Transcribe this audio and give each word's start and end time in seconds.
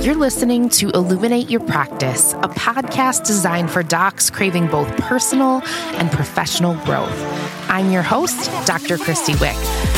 You're 0.00 0.14
listening 0.14 0.68
to 0.70 0.90
Illuminate 0.90 1.50
Your 1.50 1.58
Practice, 1.58 2.32
a 2.34 2.48
podcast 2.48 3.26
designed 3.26 3.68
for 3.68 3.82
docs 3.82 4.30
craving 4.30 4.68
both 4.68 4.88
personal 4.96 5.60
and 5.94 6.08
professional 6.12 6.74
growth. 6.84 7.57
I'm 7.68 7.90
your 7.90 8.02
host, 8.02 8.50
Dr. 8.66 8.96
Christy 8.96 9.34
Wick. 9.36 9.56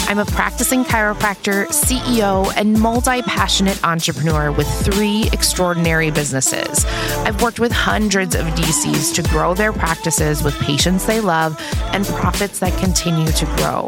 I'm 0.09 0.19
a 0.19 0.25
practicing 0.25 0.83
chiropractor, 0.83 1.67
CEO, 1.69 2.53
and 2.57 2.79
multi 2.81 3.23
passionate 3.23 3.83
entrepreneur 3.85 4.51
with 4.51 4.67
three 4.85 5.29
extraordinary 5.33 6.11
businesses. 6.11 6.85
I've 7.25 7.41
worked 7.41 7.61
with 7.61 7.71
hundreds 7.71 8.35
of 8.35 8.45
DCs 8.47 9.15
to 9.15 9.23
grow 9.31 9.55
their 9.55 9.73
practices 9.73 10.43
with 10.43 10.59
patients 10.59 11.07
they 11.07 11.21
love 11.21 11.57
and 11.93 12.05
profits 12.07 12.59
that 12.59 12.77
continue 12.81 13.31
to 13.31 13.47
grow. 13.57 13.87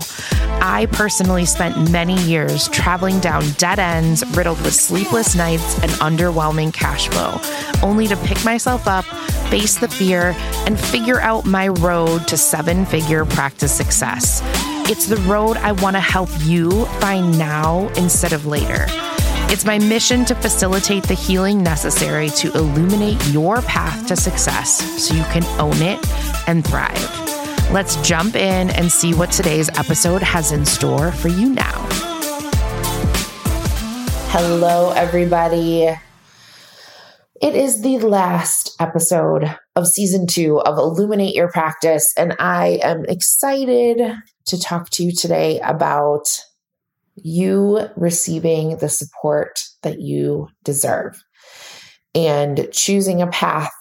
I 0.64 0.86
personally 0.92 1.44
spent 1.44 1.90
many 1.90 2.16
years 2.22 2.68
traveling 2.68 3.18
down 3.18 3.42
dead 3.58 3.80
ends, 3.80 4.24
riddled 4.36 4.60
with 4.62 4.74
sleepless 4.74 5.34
nights 5.34 5.82
and 5.82 5.90
underwhelming 5.92 6.72
cash 6.72 7.08
flow, 7.08 7.40
only 7.82 8.06
to 8.06 8.16
pick 8.18 8.44
myself 8.44 8.86
up, 8.86 9.04
face 9.52 9.76
the 9.76 9.86
fear, 9.86 10.34
and 10.64 10.80
figure 10.80 11.20
out 11.20 11.44
my 11.44 11.68
road 11.68 12.26
to 12.26 12.38
seven 12.38 12.86
figure 12.86 13.26
practice 13.26 13.70
success. 13.70 14.40
It's 14.88 15.04
the 15.04 15.18
road 15.28 15.58
I 15.58 15.72
want 15.72 15.94
to 15.94 16.00
help 16.00 16.30
you 16.40 16.86
find 17.02 17.38
now 17.38 17.88
instead 17.98 18.32
of 18.32 18.46
later. 18.46 18.86
It's 19.52 19.66
my 19.66 19.78
mission 19.78 20.24
to 20.24 20.34
facilitate 20.34 21.02
the 21.02 21.12
healing 21.12 21.62
necessary 21.62 22.30
to 22.30 22.50
illuminate 22.56 23.22
your 23.26 23.60
path 23.60 24.06
to 24.06 24.16
success 24.16 24.78
so 24.98 25.14
you 25.14 25.22
can 25.24 25.44
own 25.60 25.76
it 25.82 26.00
and 26.48 26.66
thrive. 26.66 27.70
Let's 27.70 27.96
jump 27.96 28.36
in 28.36 28.70
and 28.70 28.90
see 28.90 29.12
what 29.12 29.30
today's 29.30 29.68
episode 29.78 30.22
has 30.22 30.52
in 30.52 30.64
store 30.64 31.12
for 31.12 31.28
you 31.28 31.50
now. 31.50 31.86
Hello, 34.30 34.92
everybody. 34.92 35.94
It 37.42 37.56
is 37.56 37.82
the 37.82 37.98
last 37.98 38.76
episode 38.78 39.52
of 39.74 39.88
season 39.88 40.28
two 40.28 40.60
of 40.60 40.78
Illuminate 40.78 41.34
Your 41.34 41.50
Practice, 41.50 42.14
and 42.16 42.36
I 42.38 42.78
am 42.84 43.04
excited 43.06 44.00
to 44.46 44.60
talk 44.60 44.90
to 44.90 45.02
you 45.02 45.10
today 45.10 45.58
about 45.58 46.38
you 47.16 47.80
receiving 47.96 48.76
the 48.76 48.88
support 48.88 49.60
that 49.82 50.00
you 50.00 50.50
deserve 50.62 51.20
and 52.14 52.68
choosing 52.70 53.20
a 53.20 53.26
path 53.26 53.74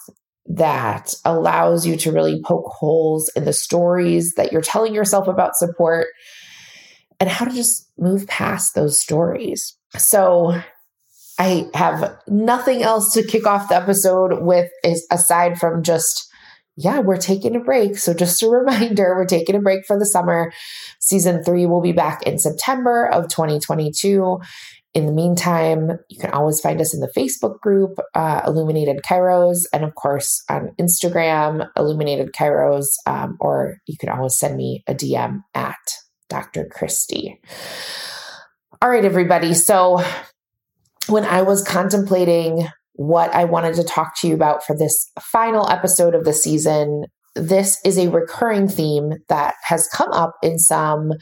that 0.47 1.13
allows 1.23 1.85
you 1.85 1.97
to 1.97 2.11
really 2.11 2.41
poke 2.43 2.65
holes 2.65 3.31
in 3.35 3.45
the 3.45 3.53
stories 3.53 4.33
that 4.37 4.51
you're 4.51 4.61
telling 4.61 4.95
yourself 4.95 5.27
about 5.27 5.55
support 5.55 6.07
and 7.19 7.29
how 7.29 7.45
to 7.45 7.53
just 7.53 7.91
move 7.99 8.25
past 8.25 8.73
those 8.73 8.97
stories. 8.97 9.77
So, 9.99 10.59
I 11.39 11.69
have 11.73 12.17
nothing 12.27 12.83
else 12.83 13.13
to 13.13 13.23
kick 13.23 13.47
off 13.47 13.69
the 13.69 13.75
episode 13.75 14.43
with 14.43 14.69
is 14.83 15.05
aside 15.11 15.59
from 15.59 15.83
just 15.83 16.27
yeah, 16.77 16.99
we're 16.99 17.17
taking 17.17 17.55
a 17.55 17.59
break. 17.59 17.97
So, 17.97 18.13
just 18.13 18.41
a 18.41 18.49
reminder, 18.49 19.15
we're 19.15 19.25
taking 19.25 19.55
a 19.55 19.59
break 19.59 19.85
for 19.85 19.99
the 19.99 20.05
summer. 20.05 20.51
Season 20.99 21.43
three 21.43 21.65
will 21.65 21.81
be 21.81 21.91
back 21.91 22.23
in 22.23 22.39
September 22.39 23.07
of 23.07 23.27
2022. 23.27 24.39
In 24.93 25.05
the 25.05 25.13
meantime, 25.13 25.91
you 26.09 26.19
can 26.19 26.31
always 26.31 26.59
find 26.59 26.81
us 26.81 26.93
in 26.93 26.99
the 26.99 27.11
Facebook 27.15 27.59
group, 27.61 27.97
uh, 28.13 28.41
Illuminated 28.45 28.99
Chiros, 29.09 29.59
and 29.71 29.85
of 29.85 29.95
course 29.95 30.43
on 30.49 30.71
Instagram, 30.79 31.69
Illuminated 31.77 32.33
Chiros, 32.33 32.87
um, 33.05 33.37
or 33.39 33.77
you 33.87 33.95
can 33.97 34.09
always 34.09 34.37
send 34.37 34.57
me 34.57 34.83
a 34.87 34.93
DM 34.93 35.43
at 35.53 35.77
Dr. 36.29 36.65
Christy. 36.65 37.39
All 38.81 38.89
right, 38.89 39.05
everybody. 39.05 39.53
So, 39.53 40.03
when 41.07 41.25
I 41.25 41.41
was 41.41 41.63
contemplating 41.63 42.67
what 42.93 43.33
I 43.33 43.45
wanted 43.45 43.75
to 43.75 43.83
talk 43.83 44.19
to 44.19 44.27
you 44.27 44.33
about 44.33 44.63
for 44.63 44.75
this 44.77 45.09
final 45.19 45.69
episode 45.69 46.13
of 46.13 46.25
the 46.25 46.33
season, 46.33 47.05
this 47.35 47.79
is 47.85 47.97
a 47.97 48.09
recurring 48.09 48.67
theme 48.67 49.13
that 49.29 49.55
has 49.63 49.87
come 49.87 50.11
up 50.11 50.33
in 50.43 50.59
some 50.59 51.13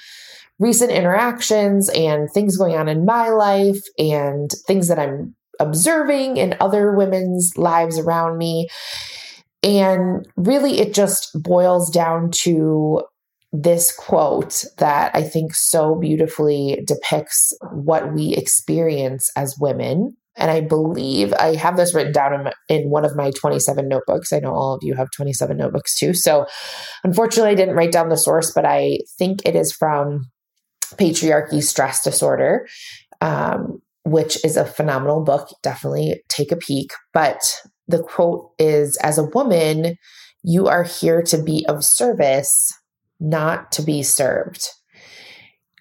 recent 0.57 0.91
interactions 0.91 1.89
and 1.89 2.29
things 2.33 2.57
going 2.57 2.75
on 2.75 2.89
in 2.89 3.05
my 3.05 3.29
life 3.29 3.79
and 3.97 4.51
things 4.67 4.87
that 4.89 4.99
I'm 4.99 5.35
observing 5.59 6.37
in 6.37 6.55
other 6.59 6.95
women's 6.95 7.51
lives 7.55 7.97
around 7.97 8.37
me. 8.37 8.67
And 9.61 10.25
really, 10.35 10.79
it 10.79 10.93
just 10.93 11.29
boils 11.33 11.89
down 11.89 12.31
to 12.41 13.01
this 13.51 13.95
quote 13.95 14.63
that 14.77 15.11
I 15.15 15.23
think 15.23 15.55
so 15.55 15.95
beautifully 15.95 16.83
depicts 16.85 17.53
what 17.71 18.13
we 18.13 18.35
experience 18.35 19.31
as 19.35 19.57
women. 19.59 20.15
And 20.35 20.51
I 20.51 20.61
believe 20.61 21.33
I 21.33 21.55
have 21.55 21.75
this 21.75 21.93
written 21.93 22.13
down 22.13 22.33
in, 22.69 22.77
in 22.81 22.89
one 22.89 23.05
of 23.05 23.15
my 23.15 23.31
27 23.31 23.87
notebooks. 23.87 24.31
I 24.31 24.39
know 24.39 24.53
all 24.53 24.75
of 24.75 24.81
you 24.83 24.93
have 24.93 25.09
27 25.15 25.57
notebooks 25.57 25.97
too. 25.97 26.13
So 26.13 26.45
unfortunately, 27.03 27.51
I 27.51 27.55
didn't 27.55 27.75
write 27.75 27.91
down 27.91 28.09
the 28.09 28.17
source, 28.17 28.51
but 28.53 28.65
I 28.65 28.99
think 29.17 29.41
it 29.45 29.55
is 29.55 29.73
from 29.73 30.29
Patriarchy 30.93 31.61
Stress 31.61 32.03
Disorder, 32.03 32.67
um, 33.21 33.81
which 34.05 34.43
is 34.45 34.57
a 34.57 34.65
phenomenal 34.65 35.23
book. 35.23 35.49
Definitely 35.61 36.21
take 36.29 36.51
a 36.51 36.57
peek. 36.57 36.91
But 37.13 37.41
the 37.87 38.01
quote 38.01 38.51
is 38.59 38.95
As 38.97 39.17
a 39.17 39.25
woman, 39.25 39.97
you 40.43 40.67
are 40.67 40.83
here 40.83 41.21
to 41.23 41.41
be 41.41 41.65
of 41.67 41.83
service, 41.83 42.71
not 43.19 43.71
to 43.73 43.81
be 43.81 44.03
served. 44.03 44.69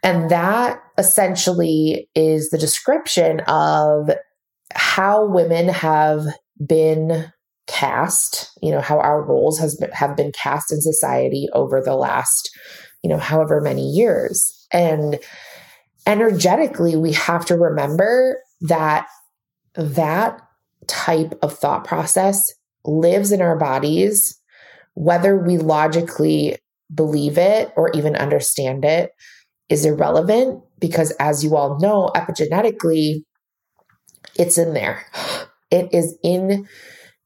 And 0.03 0.31
that 0.31 0.81
essentially 0.97 2.09
is 2.15 2.51
the 2.51 2.59
description 2.59 3.41
of 3.41 4.11
how 4.75 5.27
women 5.27 5.69
have 5.69 6.27
been 6.65 7.33
cast, 7.67 8.51
you 8.63 8.71
know, 8.71 8.81
how 8.81 8.99
our 8.99 9.23
roles 9.23 9.59
has 9.59 9.77
been, 9.77 9.91
have 9.91 10.17
been 10.17 10.33
cast 10.33 10.73
in 10.73 10.81
society 10.81 11.49
over 11.53 11.81
the 11.81 11.95
last, 11.95 12.51
you 13.03 13.11
know, 13.11 13.19
however 13.19 13.61
many 13.61 13.89
years. 13.89 14.67
And 14.73 15.19
energetically, 16.07 16.97
we 16.97 17.13
have 17.13 17.45
to 17.47 17.57
remember 17.57 18.39
that 18.63 19.07
that 19.75 20.41
type 20.87 21.39
of 21.43 21.57
thought 21.57 21.85
process 21.85 22.41
lives 22.85 23.31
in 23.31 23.43
our 23.43 23.57
bodies, 23.57 24.41
whether 24.95 25.37
we 25.37 25.59
logically 25.59 26.57
believe 26.93 27.39
it 27.39 27.73
or 27.77 27.91
even 27.91 28.17
understand 28.17 28.85
it 28.85 29.13
is 29.69 29.85
irrelevant 29.85 30.63
because, 30.79 31.11
as 31.13 31.45
you 31.45 31.57
all 31.57 31.79
know, 31.79 32.11
epigenetically, 32.15 33.23
it's 34.37 34.59
in 34.59 34.75
there. 34.75 35.05
It 35.71 35.93
is 35.93 36.17
in 36.23 36.67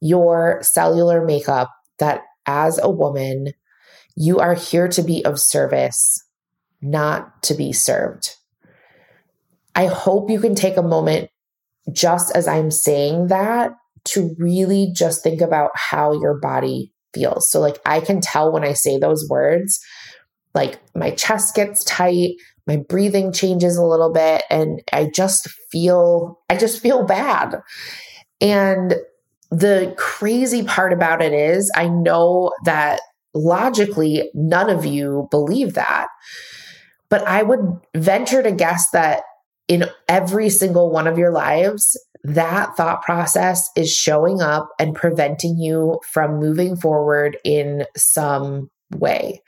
your 0.01 0.59
cellular 0.63 1.23
makeup 1.23 1.71
that 1.97 2.23
as 2.45 2.77
a 2.77 2.89
woman, 2.89 3.53
you 4.17 4.39
are 4.39 4.53
here 4.53 4.89
to 4.89 5.01
be 5.01 5.23
of 5.23 5.39
service 5.39 6.21
not 6.81 7.41
to 7.43 7.53
be 7.53 7.71
served. 7.71 8.35
I 9.75 9.85
hope 9.85 10.29
you 10.29 10.41
can 10.41 10.55
take 10.55 10.75
a 10.75 10.83
moment 10.83 11.29
just 11.91 12.35
as 12.35 12.47
I'm 12.47 12.69
saying 12.69 13.27
that 13.27 13.71
to 14.05 14.35
really 14.37 14.91
just 14.93 15.23
think 15.23 15.39
about 15.41 15.71
how 15.73 16.11
your 16.11 16.39
body 16.39 16.91
feels. 17.13 17.49
So, 17.49 17.59
like, 17.59 17.77
I 17.85 17.99
can 17.99 18.21
tell 18.21 18.51
when 18.51 18.63
I 18.63 18.73
say 18.73 18.97
those 18.97 19.27
words, 19.29 19.79
like, 20.53 20.79
my 20.95 21.11
chest 21.11 21.55
gets 21.55 21.83
tight, 21.83 22.35
my 22.67 22.77
breathing 22.77 23.33
changes 23.33 23.77
a 23.77 23.85
little 23.85 24.11
bit, 24.11 24.43
and 24.49 24.81
I 24.91 25.09
just 25.13 25.49
feel, 25.71 26.39
I 26.49 26.55
just 26.55 26.81
feel 26.81 27.03
bad. 27.05 27.61
And 28.39 28.95
the 29.51 29.93
crazy 29.97 30.63
part 30.63 30.93
about 30.93 31.21
it 31.21 31.33
is, 31.33 31.71
I 31.75 31.87
know 31.87 32.51
that 32.65 33.01
logically, 33.33 34.29
none 34.33 34.69
of 34.69 34.85
you 34.85 35.27
believe 35.31 35.73
that. 35.73 36.07
But 37.09 37.27
I 37.27 37.43
would 37.43 37.79
venture 37.95 38.41
to 38.41 38.51
guess 38.51 38.89
that 38.91 39.23
in 39.67 39.85
every 40.07 40.49
single 40.49 40.91
one 40.91 41.07
of 41.07 41.17
your 41.17 41.31
lives, 41.31 41.97
that 42.23 42.75
thought 42.77 43.01
process 43.01 43.69
is 43.75 43.91
showing 43.91 44.41
up 44.41 44.69
and 44.79 44.95
preventing 44.95 45.57
you 45.57 45.99
from 46.11 46.39
moving 46.39 46.75
forward 46.75 47.37
in 47.43 47.85
some 47.97 48.69
way. 48.95 49.41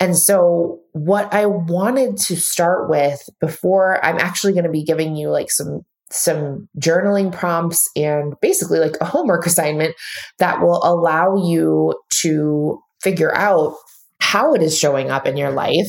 And 0.00 0.16
so, 0.16 0.80
what 0.92 1.32
I 1.32 1.46
wanted 1.46 2.16
to 2.26 2.36
start 2.36 2.90
with 2.90 3.22
before 3.40 4.04
I'm 4.04 4.18
actually 4.18 4.52
going 4.52 4.64
to 4.64 4.70
be 4.70 4.84
giving 4.84 5.16
you 5.16 5.30
like 5.30 5.50
some 5.50 5.82
some 6.10 6.68
journaling 6.78 7.32
prompts 7.32 7.88
and 7.96 8.34
basically 8.40 8.78
like 8.78 8.96
a 9.00 9.04
homework 9.04 9.46
assignment 9.46 9.94
that 10.38 10.60
will 10.60 10.80
allow 10.84 11.36
you 11.36 11.94
to 12.22 12.80
figure 13.02 13.34
out 13.34 13.74
how 14.20 14.54
it 14.54 14.62
is 14.62 14.76
showing 14.76 15.10
up 15.10 15.26
in 15.26 15.36
your 15.36 15.50
life 15.50 15.88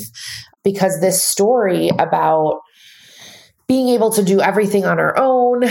because 0.64 1.00
this 1.00 1.24
story 1.24 1.90
about 2.00 2.60
being 3.68 3.90
able 3.90 4.12
to 4.12 4.24
do 4.24 4.42
everything 4.42 4.86
on 4.86 5.00
our 5.00 5.18
own 5.18 5.64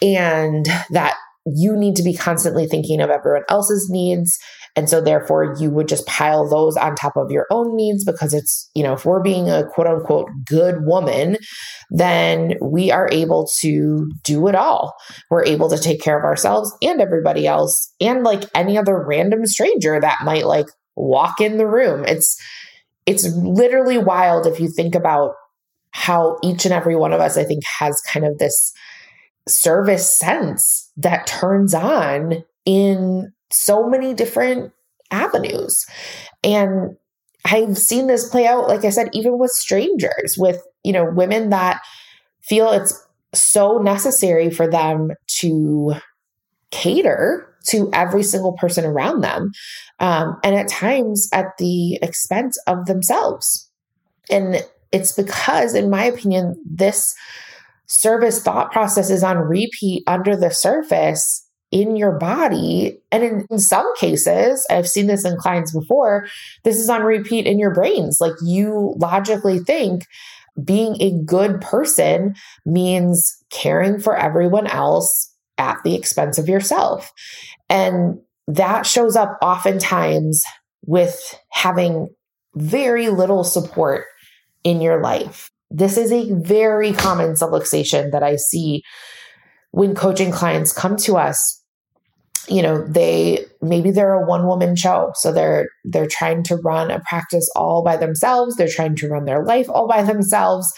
and 0.00 0.66
that 0.90 1.14
you 1.44 1.76
need 1.76 1.96
to 1.96 2.02
be 2.02 2.14
constantly 2.14 2.66
thinking 2.66 3.00
of 3.00 3.10
everyone 3.10 3.42
else's 3.48 3.88
needs 3.90 4.38
And 4.74 4.88
so 4.88 5.00
therefore 5.00 5.54
you 5.58 5.70
would 5.70 5.88
just 5.88 6.06
pile 6.06 6.48
those 6.48 6.76
on 6.76 6.94
top 6.94 7.16
of 7.16 7.30
your 7.30 7.46
own 7.50 7.76
needs 7.76 8.04
because 8.04 8.32
it's, 8.32 8.70
you 8.74 8.82
know, 8.82 8.94
if 8.94 9.04
we're 9.04 9.22
being 9.22 9.50
a 9.50 9.66
quote 9.66 9.86
unquote 9.86 10.28
good 10.46 10.76
woman, 10.86 11.36
then 11.90 12.54
we 12.62 12.90
are 12.90 13.08
able 13.12 13.48
to 13.60 14.10
do 14.24 14.48
it 14.48 14.54
all. 14.54 14.94
We're 15.30 15.44
able 15.44 15.68
to 15.68 15.78
take 15.78 16.00
care 16.00 16.18
of 16.18 16.24
ourselves 16.24 16.74
and 16.80 17.00
everybody 17.00 17.46
else 17.46 17.92
and 18.00 18.22
like 18.22 18.44
any 18.54 18.78
other 18.78 19.04
random 19.04 19.44
stranger 19.44 20.00
that 20.00 20.24
might 20.24 20.46
like 20.46 20.66
walk 20.96 21.40
in 21.40 21.58
the 21.58 21.66
room. 21.66 22.04
It's 22.06 22.36
it's 23.04 23.26
literally 23.34 23.98
wild 23.98 24.46
if 24.46 24.60
you 24.60 24.70
think 24.70 24.94
about 24.94 25.34
how 25.92 26.38
each 26.42 26.64
and 26.64 26.74
every 26.74 26.96
one 26.96 27.12
of 27.12 27.20
us 27.20 27.36
I 27.36 27.44
think 27.44 27.62
has 27.64 28.00
kind 28.12 28.26
of 28.26 28.38
this 28.38 28.72
service 29.48 30.18
sense 30.18 30.90
that 30.96 31.26
turns 31.26 31.74
on 31.74 32.44
in 32.64 33.32
so 33.50 33.88
many 33.88 34.14
different 34.14 34.72
avenues. 35.10 35.86
And 36.42 36.96
I've 37.44 37.76
seen 37.76 38.06
this 38.06 38.28
play 38.28 38.46
out, 38.46 38.68
like 38.68 38.84
I 38.84 38.90
said, 38.90 39.10
even 39.12 39.38
with 39.38 39.50
strangers, 39.50 40.36
with, 40.38 40.62
you 40.84 40.92
know, 40.92 41.04
women 41.04 41.50
that 41.50 41.80
feel 42.40 42.70
it's 42.70 43.00
so 43.34 43.78
necessary 43.78 44.50
for 44.50 44.68
them 44.68 45.10
to 45.40 45.94
cater 46.70 47.48
to 47.66 47.90
every 47.92 48.22
single 48.22 48.52
person 48.54 48.84
around 48.84 49.20
them. 49.20 49.50
Um, 49.98 50.38
and 50.42 50.54
at 50.54 50.68
times 50.68 51.28
at 51.32 51.56
the 51.58 51.96
expense 52.02 52.58
of 52.66 52.86
themselves. 52.86 53.68
And 54.30 54.64
it's 54.92 55.12
because, 55.12 55.74
in 55.74 55.90
my 55.90 56.04
opinion, 56.04 56.62
this 56.64 57.14
service 57.86 58.42
thought 58.42 58.70
process 58.70 59.10
is 59.10 59.22
on 59.22 59.38
repeat 59.38 60.04
under 60.06 60.36
the 60.36 60.50
surface 60.50 61.46
in 61.70 61.96
your 61.96 62.12
body. 62.12 62.98
And 63.10 63.24
in, 63.24 63.46
in, 63.50 63.58
some 63.58 63.86
cases, 63.96 64.64
I've 64.70 64.88
seen 64.88 65.06
this 65.06 65.24
in 65.24 65.36
clients 65.38 65.72
before, 65.72 66.26
this 66.64 66.76
is 66.76 66.90
on 66.90 67.02
repeat 67.02 67.46
in 67.46 67.58
your 67.58 67.74
brains. 67.74 68.18
Like 68.20 68.34
you 68.44 68.94
logically 68.98 69.58
think 69.58 70.04
being 70.62 71.00
a 71.00 71.18
good 71.24 71.62
person 71.62 72.34
means 72.66 73.34
caring 73.50 73.98
for 73.98 74.16
everyone 74.16 74.66
else 74.66 75.34
at 75.56 75.78
the 75.82 75.94
expense 75.94 76.38
of 76.38 76.48
yourself. 76.48 77.10
And 77.70 78.18
that 78.48 78.84
shows 78.84 79.16
up 79.16 79.38
oftentimes 79.40 80.44
with 80.84 81.38
having 81.50 82.08
very 82.54 83.08
little 83.08 83.44
support 83.44 84.04
in 84.64 84.80
your 84.80 85.00
life. 85.00 85.50
This 85.70 85.96
is 85.96 86.12
a 86.12 86.30
very 86.32 86.92
common 86.92 87.32
subluxation 87.32 88.12
that 88.12 88.22
I 88.22 88.36
see 88.36 88.82
when 89.70 89.94
coaching 89.94 90.30
clients 90.30 90.72
come 90.72 90.96
to 90.98 91.16
us. 91.16 91.58
You 92.48 92.60
know 92.60 92.84
they 92.84 93.46
maybe 93.60 93.92
they're 93.92 94.14
a 94.14 94.26
one 94.26 94.46
woman 94.46 94.74
show. 94.74 95.12
So 95.14 95.32
they're 95.32 95.68
they're 95.84 96.08
trying 96.08 96.42
to 96.44 96.56
run 96.56 96.90
a 96.90 97.00
practice 97.08 97.48
all 97.54 97.84
by 97.84 97.96
themselves. 97.96 98.56
They're 98.56 98.68
trying 98.68 98.96
to 98.96 99.08
run 99.08 99.24
their 99.24 99.44
life 99.44 99.70
all 99.70 99.86
by 99.86 100.02
themselves. 100.02 100.72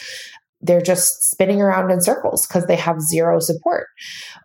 They're 0.60 0.82
just 0.82 1.30
spinning 1.30 1.60
around 1.60 1.90
in 1.90 2.00
circles 2.00 2.46
because 2.46 2.66
they 2.66 2.76
have 2.76 3.00
zero 3.00 3.40
support. 3.40 3.86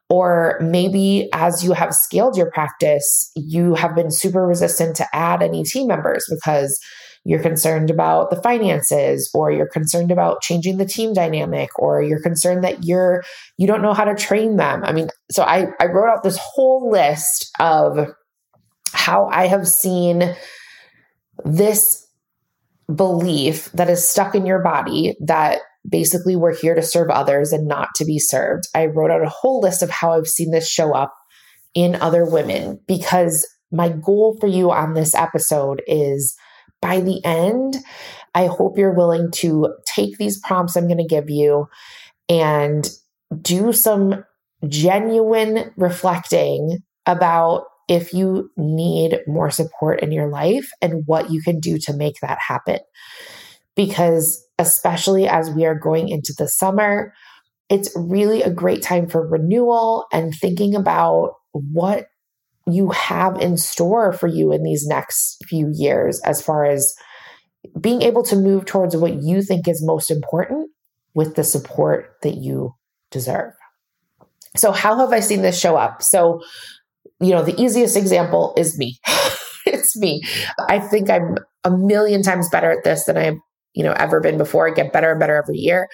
Or 0.09 0.57
maybe 0.61 1.29
as 1.33 1.63
you 1.63 1.73
have 1.73 1.93
scaled 1.93 2.35
your 2.35 2.49
practice 2.51 3.31
you 3.35 3.75
have 3.75 3.95
been 3.95 4.11
super 4.11 4.47
resistant 4.47 4.95
to 4.95 5.07
add 5.13 5.43
any 5.43 5.63
team 5.63 5.87
members 5.87 6.25
because 6.29 6.79
you're 7.25 7.41
concerned 7.41 7.89
about 7.89 8.29
the 8.29 8.41
finances 8.41 9.29
or 9.33 9.51
you're 9.51 9.67
concerned 9.67 10.11
about 10.11 10.41
changing 10.41 10.77
the 10.77 10.85
team 10.85 11.13
dynamic 11.13 11.69
or 11.77 12.01
you're 12.01 12.21
concerned 12.21 12.63
that 12.63 12.83
you're 12.83 13.23
you 13.57 13.67
don't 13.67 13.81
know 13.81 13.93
how 13.93 14.05
to 14.05 14.15
train 14.15 14.55
them. 14.57 14.83
I 14.83 14.91
mean 14.91 15.09
so 15.31 15.43
i 15.43 15.67
i 15.79 15.85
wrote 15.85 16.09
out 16.09 16.23
this 16.23 16.39
whole 16.41 16.89
list 16.89 17.49
of 17.59 18.07
how 18.91 19.27
i 19.27 19.47
have 19.47 19.67
seen 19.67 20.35
this 21.45 22.05
belief 22.93 23.71
that 23.73 23.89
is 23.89 24.07
stuck 24.07 24.33
in 24.33 24.45
your 24.45 24.63
body 24.63 25.15
that 25.19 25.59
basically 25.87 26.35
we're 26.35 26.55
here 26.55 26.75
to 26.75 26.81
serve 26.81 27.09
others 27.09 27.53
and 27.53 27.67
not 27.67 27.89
to 27.95 28.05
be 28.05 28.19
served. 28.19 28.65
I 28.75 28.87
wrote 28.87 29.11
out 29.11 29.23
a 29.23 29.29
whole 29.29 29.61
list 29.61 29.81
of 29.81 29.89
how 29.89 30.13
i've 30.13 30.27
seen 30.27 30.51
this 30.51 30.67
show 30.67 30.93
up 30.93 31.13
in 31.73 31.95
other 31.95 32.25
women 32.25 32.79
because 32.87 33.47
my 33.71 33.89
goal 33.89 34.37
for 34.39 34.47
you 34.47 34.71
on 34.71 34.93
this 34.93 35.13
episode 35.13 35.81
is 35.87 36.35
by 36.81 37.01
the 37.01 37.23
end, 37.25 37.77
I 38.35 38.45
hope 38.45 38.77
you're 38.77 38.93
willing 38.93 39.31
to 39.35 39.73
take 39.85 40.17
these 40.17 40.39
prompts 40.39 40.75
I'm 40.75 40.87
going 40.87 40.97
to 40.97 41.03
give 41.03 41.29
you 41.29 41.67
and 42.27 42.89
do 43.41 43.73
some 43.73 44.23
genuine 44.67 45.71
reflecting 45.77 46.79
about 47.05 47.63
if 47.87 48.13
you 48.13 48.51
need 48.55 49.19
more 49.27 49.49
support 49.49 50.01
in 50.01 50.11
your 50.11 50.29
life 50.29 50.69
and 50.81 51.03
what 51.07 51.31
you 51.31 51.41
can 51.41 51.59
do 51.59 51.77
to 51.79 51.93
make 51.93 52.15
that 52.21 52.37
happen. 52.45 52.79
Because, 53.75 54.45
especially 54.59 55.27
as 55.27 55.49
we 55.49 55.65
are 55.65 55.75
going 55.75 56.09
into 56.09 56.33
the 56.37 56.47
summer, 56.47 57.13
it's 57.69 57.91
really 57.95 58.43
a 58.43 58.51
great 58.51 58.83
time 58.83 59.07
for 59.07 59.27
renewal 59.27 60.05
and 60.11 60.33
thinking 60.33 60.75
about 60.75 61.35
what 61.51 62.08
you 62.71 62.89
have 62.89 63.39
in 63.41 63.57
store 63.57 64.13
for 64.13 64.27
you 64.27 64.51
in 64.51 64.63
these 64.63 64.85
next 64.87 65.43
few 65.47 65.71
years 65.73 66.21
as 66.25 66.41
far 66.41 66.65
as 66.65 66.95
being 67.79 68.01
able 68.01 68.23
to 68.23 68.35
move 68.35 68.65
towards 68.65 68.95
what 68.95 69.21
you 69.21 69.41
think 69.41 69.67
is 69.67 69.83
most 69.83 70.09
important 70.09 70.69
with 71.13 71.35
the 71.35 71.43
support 71.43 72.15
that 72.23 72.35
you 72.35 72.73
deserve. 73.11 73.53
So, 74.55 74.71
how 74.71 74.97
have 74.97 75.11
I 75.11 75.19
seen 75.19 75.41
this 75.41 75.59
show 75.59 75.75
up? 75.75 76.01
So, 76.01 76.41
you 77.19 77.31
know, 77.31 77.43
the 77.43 77.59
easiest 77.61 77.95
example 77.95 78.53
is 78.57 78.77
me. 78.77 78.99
it's 79.65 79.97
me. 79.97 80.23
I 80.67 80.79
think 80.79 81.09
I'm 81.09 81.37
a 81.63 81.71
million 81.71 82.23
times 82.23 82.49
better 82.49 82.71
at 82.71 82.83
this 82.83 83.05
than 83.05 83.17
I've, 83.17 83.37
you 83.73 83.83
know, 83.83 83.93
ever 83.93 84.19
been 84.19 84.37
before. 84.37 84.67
I 84.67 84.73
get 84.73 84.93
better 84.93 85.11
and 85.11 85.19
better 85.19 85.35
every 85.35 85.57
year. 85.57 85.87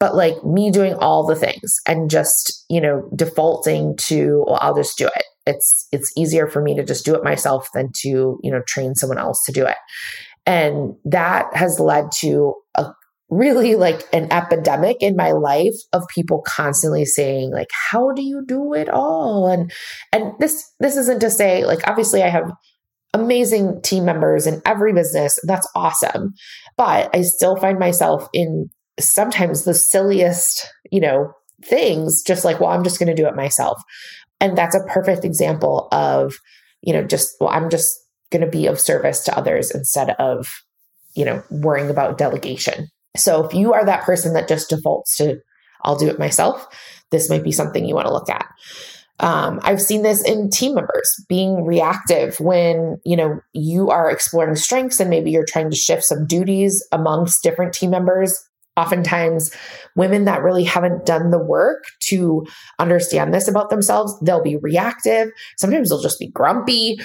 But 0.00 0.14
like 0.14 0.44
me 0.44 0.70
doing 0.70 0.94
all 0.94 1.26
the 1.26 1.36
things 1.36 1.76
and 1.86 2.10
just, 2.10 2.64
you 2.68 2.80
know, 2.80 3.08
defaulting 3.14 3.96
to, 3.96 4.44
well, 4.46 4.58
I'll 4.60 4.74
just 4.74 4.98
do 4.98 5.06
it 5.06 5.24
it's 5.46 5.88
it's 5.92 6.12
easier 6.16 6.46
for 6.46 6.62
me 6.62 6.74
to 6.76 6.84
just 6.84 7.04
do 7.04 7.14
it 7.14 7.24
myself 7.24 7.68
than 7.74 7.90
to 8.00 8.38
you 8.42 8.50
know 8.50 8.62
train 8.66 8.94
someone 8.94 9.18
else 9.18 9.42
to 9.44 9.52
do 9.52 9.66
it. 9.66 9.76
And 10.46 10.94
that 11.04 11.54
has 11.54 11.80
led 11.80 12.12
to 12.18 12.54
a 12.74 12.92
really 13.30 13.74
like 13.74 14.02
an 14.12 14.30
epidemic 14.32 14.98
in 15.00 15.16
my 15.16 15.32
life 15.32 15.74
of 15.92 16.06
people 16.14 16.42
constantly 16.46 17.04
saying 17.04 17.50
like 17.52 17.68
how 17.90 18.12
do 18.12 18.22
you 18.22 18.44
do 18.46 18.74
it 18.74 18.88
all? 18.88 19.48
And 19.48 19.72
and 20.12 20.32
this 20.38 20.70
this 20.80 20.96
isn't 20.96 21.20
to 21.20 21.30
say 21.30 21.64
like 21.64 21.86
obviously 21.88 22.22
i 22.22 22.28
have 22.28 22.50
amazing 23.12 23.80
team 23.82 24.04
members 24.04 24.46
in 24.46 24.60
every 24.66 24.92
business. 24.92 25.38
That's 25.44 25.68
awesome. 25.74 26.34
But 26.76 27.14
i 27.14 27.22
still 27.22 27.56
find 27.56 27.78
myself 27.78 28.28
in 28.32 28.70
sometimes 28.98 29.64
the 29.64 29.74
silliest 29.74 30.68
you 30.90 31.00
know 31.00 31.32
things 31.64 32.22
just 32.22 32.44
like 32.44 32.60
well 32.60 32.70
i'm 32.70 32.84
just 32.84 32.98
going 32.98 33.08
to 33.08 33.20
do 33.20 33.26
it 33.26 33.34
myself 33.34 33.80
and 34.44 34.58
that's 34.58 34.76
a 34.76 34.84
perfect 34.84 35.24
example 35.24 35.88
of, 35.90 36.34
you 36.82 36.92
know, 36.92 37.02
just, 37.02 37.34
well, 37.40 37.48
I'm 37.48 37.70
just 37.70 37.98
going 38.30 38.44
to 38.44 38.50
be 38.50 38.66
of 38.66 38.78
service 38.78 39.24
to 39.24 39.36
others 39.36 39.70
instead 39.70 40.10
of, 40.18 40.46
you 41.14 41.24
know, 41.24 41.42
worrying 41.50 41.88
about 41.88 42.18
delegation. 42.18 42.88
So 43.16 43.42
if 43.46 43.54
you 43.54 43.72
are 43.72 43.86
that 43.86 44.04
person 44.04 44.34
that 44.34 44.46
just 44.46 44.68
defaults 44.68 45.16
to, 45.16 45.38
I'll 45.82 45.96
do 45.96 46.08
it 46.08 46.18
myself, 46.18 46.66
this 47.10 47.30
might 47.30 47.42
be 47.42 47.52
something 47.52 47.86
you 47.86 47.94
want 47.94 48.06
to 48.06 48.12
look 48.12 48.28
at. 48.28 48.46
Um, 49.20 49.60
I've 49.62 49.80
seen 49.80 50.02
this 50.02 50.22
in 50.22 50.50
team 50.50 50.74
members 50.74 51.24
being 51.26 51.64
reactive 51.64 52.38
when 52.40 52.98
you 53.04 53.16
know 53.16 53.38
you 53.52 53.88
are 53.88 54.10
exploring 54.10 54.56
strengths 54.56 54.98
and 54.98 55.08
maybe 55.08 55.30
you're 55.30 55.46
trying 55.46 55.70
to 55.70 55.76
shift 55.76 56.02
some 56.02 56.26
duties 56.26 56.84
amongst 56.90 57.44
different 57.44 57.72
team 57.72 57.90
members 57.90 58.36
oftentimes 58.76 59.54
women 59.94 60.24
that 60.24 60.42
really 60.42 60.64
haven't 60.64 61.06
done 61.06 61.30
the 61.30 61.38
work 61.38 61.84
to 62.00 62.44
understand 62.78 63.32
this 63.32 63.48
about 63.48 63.70
themselves 63.70 64.18
they'll 64.20 64.42
be 64.42 64.56
reactive. 64.56 65.30
Sometimes 65.56 65.88
they'll 65.88 66.02
just 66.02 66.18
be 66.18 66.28
grumpy. 66.28 66.98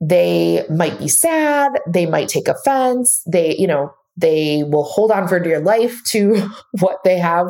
They 0.00 0.64
might 0.68 0.98
be 0.98 1.08
sad. 1.08 1.80
They 1.86 2.06
might 2.06 2.28
take 2.28 2.48
offense. 2.48 3.22
They 3.26 3.56
you 3.56 3.66
know 3.66 3.92
they 4.16 4.62
will 4.64 4.84
hold 4.84 5.10
on 5.10 5.26
for 5.26 5.40
dear 5.40 5.60
life 5.60 6.02
to 6.08 6.48
what 6.80 6.98
they 7.04 7.18
have 7.18 7.48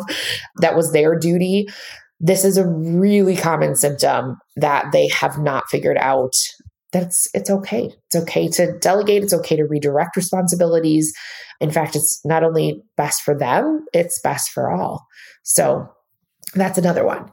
that 0.60 0.76
was 0.76 0.92
their 0.92 1.18
duty. 1.18 1.68
This 2.20 2.44
is 2.44 2.56
a 2.56 2.66
really 2.66 3.36
common 3.36 3.76
symptom 3.76 4.38
that 4.56 4.92
they 4.92 5.08
have 5.08 5.38
not 5.38 5.68
figured 5.68 5.98
out 5.98 6.34
that's 6.94 7.28
it's 7.34 7.50
okay. 7.50 7.92
It's 8.06 8.22
okay 8.22 8.48
to 8.50 8.78
delegate. 8.78 9.24
It's 9.24 9.34
okay 9.34 9.56
to 9.56 9.64
redirect 9.64 10.16
responsibilities. 10.16 11.12
In 11.60 11.70
fact, 11.70 11.96
it's 11.96 12.24
not 12.24 12.44
only 12.44 12.82
best 12.96 13.22
for 13.22 13.36
them, 13.36 13.84
it's 13.92 14.20
best 14.22 14.50
for 14.50 14.70
all. 14.70 15.06
So 15.42 15.88
that's 16.54 16.78
another 16.78 17.04
one. 17.04 17.30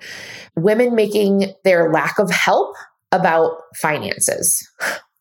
Women 0.55 0.95
making 0.95 1.53
their 1.63 1.91
lack 1.91 2.17
of 2.17 2.31
help 2.31 2.75
about 3.11 3.57
finances. 3.75 4.67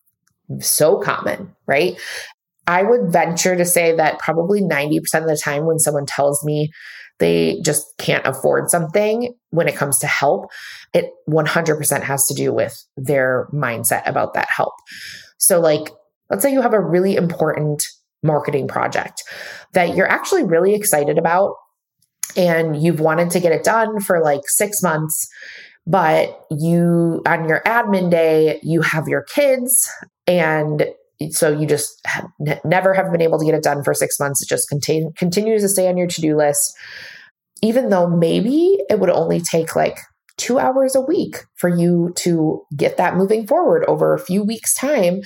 so 0.60 0.98
common, 0.98 1.54
right? 1.66 2.00
I 2.66 2.82
would 2.82 3.12
venture 3.12 3.56
to 3.56 3.64
say 3.64 3.94
that 3.96 4.18
probably 4.20 4.62
90% 4.62 5.00
of 5.14 5.26
the 5.26 5.40
time 5.42 5.66
when 5.66 5.78
someone 5.78 6.06
tells 6.06 6.42
me 6.44 6.70
they 7.20 7.60
just 7.64 7.86
can't 7.98 8.26
afford 8.26 8.70
something 8.70 9.34
when 9.50 9.68
it 9.68 9.76
comes 9.76 9.98
to 10.00 10.06
help, 10.06 10.50
it 10.92 11.10
100% 11.28 12.02
has 12.02 12.26
to 12.26 12.34
do 12.34 12.52
with 12.52 12.84
their 12.96 13.48
mindset 13.52 14.08
about 14.08 14.34
that 14.34 14.48
help. 14.50 14.72
So, 15.38 15.60
like, 15.60 15.90
let's 16.28 16.42
say 16.42 16.52
you 16.52 16.62
have 16.62 16.74
a 16.74 16.80
really 16.80 17.16
important 17.16 17.84
marketing 18.22 18.68
project 18.68 19.22
that 19.72 19.94
you're 19.96 20.10
actually 20.10 20.44
really 20.44 20.74
excited 20.74 21.18
about 21.18 21.54
and 22.36 22.80
you've 22.80 23.00
wanted 23.00 23.30
to 23.30 23.40
get 23.40 23.52
it 23.52 23.64
done 23.64 24.00
for 24.00 24.22
like 24.22 24.42
six 24.46 24.82
months 24.82 25.26
but 25.86 26.44
you 26.50 27.22
on 27.26 27.48
your 27.48 27.62
admin 27.66 28.10
day 28.10 28.60
you 28.62 28.82
have 28.82 29.08
your 29.08 29.22
kids 29.22 29.90
and 30.26 30.86
so 31.30 31.50
you 31.50 31.66
just 31.66 32.06
never 32.64 32.94
have 32.94 33.12
been 33.12 33.20
able 33.20 33.38
to 33.38 33.44
get 33.44 33.54
it 33.54 33.62
done 33.62 33.84
for 33.84 33.92
six 33.92 34.18
months. 34.18 34.42
It 34.42 34.48
just 34.48 34.68
contain, 34.68 35.12
continues 35.16 35.62
to 35.62 35.68
stay 35.68 35.88
on 35.88 35.96
your 35.96 36.06
to-do 36.06 36.36
list. 36.36 36.76
Even 37.62 37.90
though 37.90 38.08
maybe 38.08 38.78
it 38.88 39.00
would 39.00 39.10
only 39.10 39.40
take 39.40 39.76
like 39.76 39.98
two 40.38 40.58
hours 40.58 40.96
a 40.96 41.00
week 41.00 41.44
for 41.54 41.68
you 41.68 42.12
to 42.16 42.62
get 42.74 42.96
that 42.96 43.16
moving 43.16 43.46
forward 43.46 43.84
over 43.86 44.14
a 44.14 44.18
few 44.18 44.42
weeks 44.42 44.74
time 44.74 45.20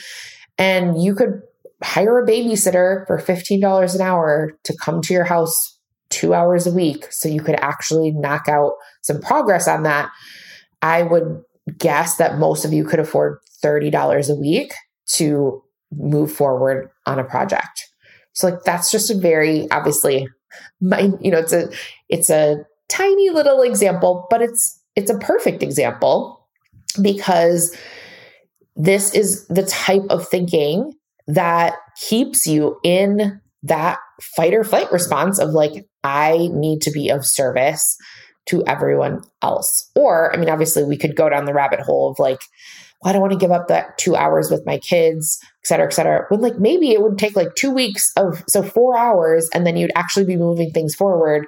and 0.59 1.01
you 1.01 1.15
could 1.15 1.41
hire 1.83 2.19
a 2.19 2.27
babysitter 2.27 3.07
for 3.07 3.19
$15 3.19 3.95
an 3.95 4.01
hour 4.01 4.59
to 4.65 4.77
come 4.83 5.01
to 5.03 5.15
your 5.15 5.25
house 5.25 5.79
two 6.11 6.35
hours 6.35 6.67
a 6.67 6.73
week 6.73 7.07
so 7.13 7.29
you 7.29 7.41
could 7.41 7.59
actually 7.61 8.11
knock 8.11 8.49
out 8.49 8.73
some 9.03 9.21
progress 9.21 9.69
on 9.69 9.85
that 9.85 10.11
I 10.83 11.03
would 11.03 11.43
guess 11.79 12.17
that 12.17 12.39
most 12.39 12.65
of 12.65 12.73
you 12.73 12.85
could 12.85 13.01
afford 13.01 13.39
$30 13.65 14.31
a 14.31 14.35
week 14.35 14.75
to 15.13 15.63
move 15.93 16.33
forward 16.33 16.91
on 17.07 17.19
a 17.19 17.25
project. 17.25 17.89
So 18.33 18.49
like 18.49 18.65
that's 18.65 18.91
just 18.91 19.11
a 19.11 19.15
very 19.15 19.71
obviously 19.71 20.29
my 20.81 21.11
you 21.21 21.31
know 21.31 21.39
it's 21.39 21.53
a 21.53 21.69
it's 22.09 22.31
a 22.31 22.65
tiny 22.89 23.31
little 23.31 23.63
example, 23.63 24.27
but 24.31 24.43
it's 24.43 24.81
it's 24.97 25.11
a 25.11 25.19
perfect 25.19 25.63
example 25.63 26.47
because 27.01 27.77
this 28.77 29.15
is 29.15 29.47
the 29.49 29.65
type 29.65 30.05
of 30.11 30.27
thinking 30.29 30.93
that 31.27 31.75
keeps 32.09 32.47
you 32.47 32.79
in 32.85 33.41
that 33.63 33.99
fight 34.21 34.53
or 34.53 34.65
flight 34.65 34.91
response 34.93 35.39
of 35.39 35.51
like 35.51 35.87
I 36.03 36.49
need 36.53 36.83
to 36.83 36.91
be 36.91 37.09
of 37.09 37.25
service 37.25 37.97
to 38.47 38.63
everyone 38.67 39.23
else. 39.43 39.91
Or, 39.95 40.33
I 40.35 40.37
mean, 40.37 40.51
obviously, 40.51 40.85
we 40.85 40.99
could 40.99 41.17
go 41.17 41.29
down 41.29 41.47
the 41.47 41.55
rabbit 41.55 41.81
hole 41.81 42.11
of 42.11 42.19
like, 42.19 42.43
well, 43.05 43.11
I 43.11 43.13
don't 43.13 43.21
want 43.21 43.33
to 43.35 43.39
give 43.39 43.53
up 43.53 43.69
that 43.69 43.99
two 43.99 44.17
hours 44.17 44.51
with 44.51 44.65
my 44.65 44.79
kids, 44.79 45.39
et 45.43 45.67
cetera, 45.67 45.87
et 45.87 45.93
cetera. 45.93 46.25
When 46.31 46.41
like 46.41 46.59
maybe 46.59 46.93
it 46.93 47.03
would 47.03 47.19
take 47.19 47.37
like 47.37 47.55
two 47.55 47.71
weeks 47.71 48.11
of, 48.17 48.43
so 48.49 48.63
four 48.63 48.97
hours, 48.97 49.49
and 49.53 49.67
then 49.67 49.77
you'd 49.77 49.93
actually 49.95 50.25
be 50.25 50.37
moving 50.37 50.71
things 50.71 50.95
forward. 50.95 51.47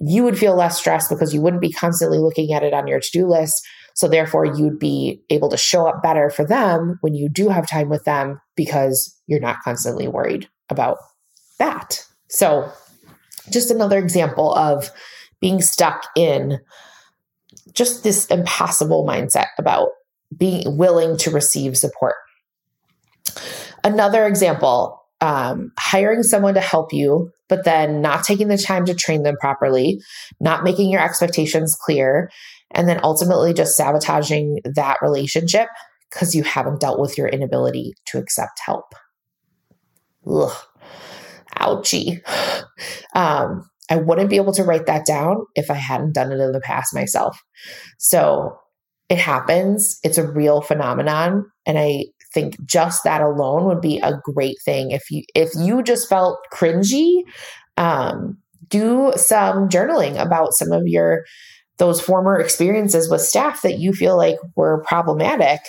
You 0.00 0.24
would 0.24 0.36
feel 0.36 0.56
less 0.56 0.78
stressed 0.78 1.08
because 1.08 1.32
you 1.32 1.40
wouldn't 1.40 1.62
be 1.62 1.70
constantly 1.70 2.18
looking 2.18 2.52
at 2.52 2.64
it 2.64 2.74
on 2.74 2.88
your 2.88 2.98
to 2.98 3.10
do 3.12 3.28
list. 3.28 3.64
So 3.94 4.08
therefore, 4.08 4.44
you'd 4.44 4.80
be 4.80 5.22
able 5.30 5.48
to 5.50 5.56
show 5.56 5.86
up 5.86 6.02
better 6.02 6.28
for 6.28 6.44
them 6.44 6.98
when 7.00 7.14
you 7.14 7.28
do 7.28 7.48
have 7.48 7.68
time 7.68 7.88
with 7.88 8.04
them 8.04 8.40
because 8.56 9.16
you're 9.26 9.40
not 9.40 9.62
constantly 9.62 10.08
worried 10.08 10.48
about 10.68 10.98
that. 11.58 12.04
So, 12.28 12.70
just 13.48 13.70
another 13.70 13.98
example 13.98 14.52
of 14.54 14.90
being 15.40 15.62
stuck 15.62 16.02
in 16.16 16.58
just 17.72 18.02
this 18.02 18.26
impossible 18.26 19.06
mindset 19.06 19.46
about 19.58 19.90
being 20.36 20.76
willing 20.76 21.16
to 21.18 21.30
receive 21.30 21.76
support. 21.76 22.14
Another 23.84 24.26
example 24.26 25.02
um, 25.20 25.72
hiring 25.78 26.22
someone 26.22 26.54
to 26.54 26.60
help 26.60 26.92
you, 26.92 27.30
but 27.48 27.64
then 27.64 28.02
not 28.02 28.24
taking 28.24 28.48
the 28.48 28.58
time 28.58 28.84
to 28.84 28.94
train 28.94 29.22
them 29.22 29.36
properly, 29.40 30.00
not 30.40 30.64
making 30.64 30.90
your 30.90 31.02
expectations 31.02 31.76
clear, 31.80 32.30
and 32.72 32.88
then 32.88 33.00
ultimately 33.02 33.54
just 33.54 33.76
sabotaging 33.76 34.60
that 34.64 34.98
relationship 35.00 35.68
because 36.10 36.34
you 36.34 36.42
haven't 36.42 36.80
dealt 36.80 37.00
with 37.00 37.16
your 37.16 37.28
inability 37.28 37.94
to 38.06 38.18
accept 38.18 38.60
help. 38.64 38.94
Ugh. 40.30 40.56
Ouchie. 41.56 42.20
Um, 43.14 43.70
I 43.88 43.96
wouldn't 43.96 44.28
be 44.28 44.36
able 44.36 44.52
to 44.52 44.62
write 44.62 44.84
that 44.84 45.06
down 45.06 45.46
if 45.54 45.70
I 45.70 45.74
hadn't 45.74 46.12
done 46.12 46.30
it 46.32 46.38
in 46.38 46.52
the 46.52 46.60
past 46.60 46.94
myself. 46.94 47.40
So 47.96 48.58
it 49.08 49.18
happens. 49.18 49.98
It's 50.02 50.18
a 50.18 50.30
real 50.30 50.60
phenomenon. 50.60 51.50
And 51.64 51.78
I 51.78 52.06
think 52.32 52.62
just 52.66 53.04
that 53.04 53.22
alone 53.22 53.64
would 53.64 53.80
be 53.80 53.98
a 54.00 54.20
great 54.34 54.56
thing. 54.64 54.90
If 54.90 55.10
you 55.10 55.22
if 55.34 55.50
you 55.56 55.82
just 55.82 56.08
felt 56.08 56.38
cringy, 56.52 57.22
um, 57.76 58.38
do 58.68 59.12
some 59.16 59.68
journaling 59.68 60.20
about 60.20 60.52
some 60.54 60.72
of 60.72 60.82
your 60.86 61.24
those 61.78 62.00
former 62.00 62.38
experiences 62.38 63.10
with 63.10 63.20
staff 63.20 63.62
that 63.62 63.78
you 63.78 63.92
feel 63.92 64.16
like 64.16 64.36
were 64.56 64.82
problematic, 64.86 65.60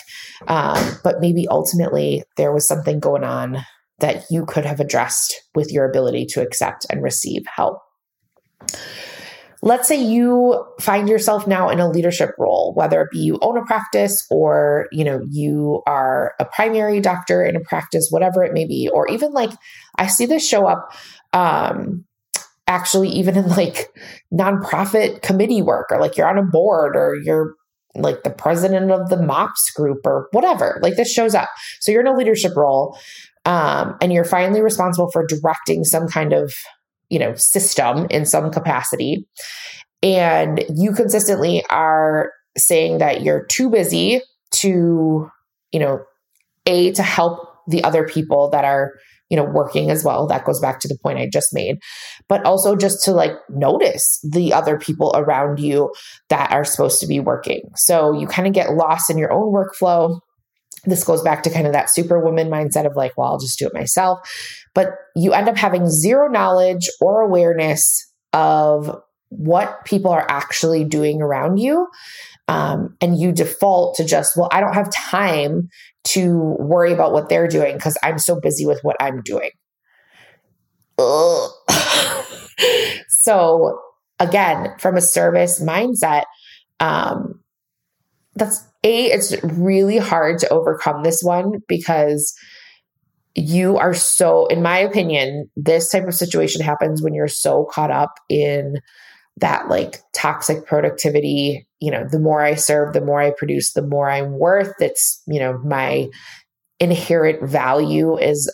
um, 0.46 0.96
but 1.04 1.20
maybe 1.20 1.46
ultimately 1.48 2.22
there 2.36 2.52
was 2.52 2.66
something 2.66 2.98
going 2.98 3.24
on 3.24 3.58
that 3.98 4.24
you 4.30 4.46
could 4.46 4.64
have 4.64 4.80
addressed 4.80 5.34
with 5.54 5.70
your 5.70 5.88
ability 5.88 6.24
to 6.24 6.40
accept 6.40 6.86
and 6.90 7.02
receive 7.02 7.42
help. 7.54 7.80
Let's 9.60 9.88
say 9.88 10.00
you 10.00 10.64
find 10.80 11.08
yourself 11.08 11.46
now 11.46 11.68
in 11.68 11.80
a 11.80 11.88
leadership 11.88 12.30
role, 12.38 12.72
whether 12.74 13.02
it 13.02 13.10
be 13.10 13.18
you 13.18 13.38
own 13.42 13.58
a 13.58 13.64
practice 13.64 14.26
or, 14.30 14.88
you 14.92 15.04
know, 15.04 15.20
you 15.28 15.82
are 15.86 16.34
a 16.38 16.44
primary 16.44 17.00
doctor 17.00 17.44
in 17.44 17.56
a 17.56 17.60
practice, 17.60 18.08
whatever 18.10 18.44
it 18.44 18.52
may 18.52 18.66
be, 18.66 18.88
or 18.88 19.08
even 19.08 19.32
like 19.32 19.50
I 19.96 20.06
see 20.06 20.26
this 20.26 20.46
show 20.46 20.66
up 20.66 20.92
um 21.32 22.04
actually 22.68 23.08
even 23.08 23.36
in 23.36 23.48
like 23.48 23.88
nonprofit 24.32 25.22
committee 25.22 25.62
work 25.62 25.86
or 25.90 25.98
like 26.00 26.16
you're 26.16 26.28
on 26.28 26.38
a 26.38 26.42
board 26.42 26.94
or 26.94 27.16
you're 27.16 27.54
like 27.94 28.22
the 28.22 28.30
president 28.30 28.90
of 28.90 29.08
the 29.08 29.20
MOPS 29.20 29.70
group 29.72 30.06
or 30.06 30.28
whatever. 30.32 30.78
Like 30.82 30.96
this 30.96 31.12
shows 31.12 31.34
up. 31.34 31.48
So 31.80 31.90
you're 31.90 32.02
in 32.02 32.06
a 32.06 32.16
leadership 32.16 32.54
role 32.54 32.96
um, 33.44 33.96
and 34.00 34.12
you're 34.12 34.24
finally 34.24 34.60
responsible 34.60 35.10
for 35.10 35.26
directing 35.26 35.84
some 35.84 36.06
kind 36.06 36.32
of 36.32 36.54
you 37.10 37.18
know, 37.18 37.34
system 37.34 38.06
in 38.10 38.24
some 38.24 38.50
capacity. 38.50 39.26
And 40.02 40.64
you 40.74 40.92
consistently 40.92 41.64
are 41.70 42.32
saying 42.56 42.98
that 42.98 43.22
you're 43.22 43.46
too 43.46 43.70
busy 43.70 44.20
to, 44.52 45.30
you 45.72 45.80
know, 45.80 46.00
A, 46.66 46.92
to 46.92 47.02
help 47.02 47.48
the 47.66 47.84
other 47.84 48.06
people 48.06 48.50
that 48.50 48.64
are, 48.64 48.92
you 49.28 49.36
know, 49.36 49.44
working 49.44 49.90
as 49.90 50.04
well. 50.04 50.26
That 50.26 50.44
goes 50.44 50.60
back 50.60 50.80
to 50.80 50.88
the 50.88 50.96
point 51.02 51.18
I 51.18 51.28
just 51.30 51.52
made. 51.52 51.78
But 52.28 52.44
also 52.44 52.76
just 52.76 53.04
to 53.04 53.12
like 53.12 53.32
notice 53.48 54.20
the 54.22 54.52
other 54.52 54.78
people 54.78 55.12
around 55.14 55.58
you 55.60 55.92
that 56.28 56.50
are 56.52 56.64
supposed 56.64 57.00
to 57.00 57.06
be 57.06 57.20
working. 57.20 57.62
So 57.76 58.12
you 58.12 58.26
kind 58.26 58.46
of 58.46 58.54
get 58.54 58.74
lost 58.74 59.10
in 59.10 59.18
your 59.18 59.32
own 59.32 59.52
workflow 59.52 60.20
this 60.84 61.04
goes 61.04 61.22
back 61.22 61.42
to 61.42 61.50
kind 61.50 61.66
of 61.66 61.72
that 61.72 61.90
superwoman 61.90 62.48
mindset 62.48 62.86
of 62.86 62.96
like, 62.96 63.16
well, 63.16 63.32
I'll 63.32 63.38
just 63.38 63.58
do 63.58 63.66
it 63.66 63.74
myself. 63.74 64.20
But 64.74 64.90
you 65.16 65.32
end 65.32 65.48
up 65.48 65.56
having 65.56 65.88
zero 65.88 66.28
knowledge 66.28 66.88
or 67.00 67.20
awareness 67.20 68.06
of 68.32 69.00
what 69.30 69.84
people 69.84 70.10
are 70.10 70.26
actually 70.28 70.84
doing 70.84 71.20
around 71.20 71.58
you. 71.58 71.88
Um, 72.48 72.96
and 73.00 73.18
you 73.18 73.32
default 73.32 73.96
to 73.96 74.04
just, 74.04 74.36
well, 74.36 74.48
I 74.50 74.60
don't 74.60 74.72
have 74.72 74.90
time 74.90 75.68
to 76.04 76.56
worry 76.58 76.92
about 76.92 77.12
what 77.12 77.28
they're 77.28 77.48
doing 77.48 77.74
because 77.74 77.98
I'm 78.02 78.18
so 78.18 78.40
busy 78.40 78.64
with 78.64 78.80
what 78.82 78.96
I'm 79.00 79.20
doing. 79.22 79.50
so, 83.08 83.80
again, 84.18 84.74
from 84.78 84.96
a 84.96 85.02
service 85.02 85.62
mindset, 85.62 86.24
um, 86.80 87.37
that's 88.38 88.66
a, 88.84 89.06
it's 89.06 89.34
really 89.42 89.98
hard 89.98 90.38
to 90.40 90.48
overcome 90.48 91.02
this 91.02 91.22
one 91.22 91.60
because 91.68 92.34
you 93.34 93.76
are 93.76 93.94
so, 93.94 94.46
in 94.46 94.62
my 94.62 94.78
opinion, 94.78 95.48
this 95.56 95.90
type 95.90 96.06
of 96.06 96.14
situation 96.14 96.60
happens 96.60 97.02
when 97.02 97.14
you're 97.14 97.28
so 97.28 97.66
caught 97.70 97.90
up 97.90 98.14
in 98.28 98.80
that 99.36 99.68
like 99.68 100.00
toxic 100.14 100.66
productivity. 100.66 101.66
You 101.80 101.92
know, 101.92 102.06
the 102.10 102.18
more 102.18 102.42
I 102.42 102.54
serve, 102.54 102.92
the 102.92 103.00
more 103.00 103.20
I 103.20 103.30
produce, 103.30 103.72
the 103.72 103.86
more 103.86 104.10
I'm 104.10 104.38
worth. 104.38 104.74
It's, 104.80 105.22
you 105.28 105.38
know, 105.38 105.58
my 105.58 106.08
inherent 106.80 107.48
value 107.48 108.18
is 108.18 108.52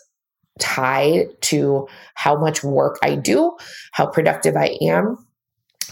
tied 0.58 1.28
to 1.42 1.88
how 2.14 2.38
much 2.38 2.62
work 2.62 2.98
I 3.02 3.16
do, 3.16 3.56
how 3.92 4.06
productive 4.06 4.56
I 4.56 4.76
am. 4.82 5.16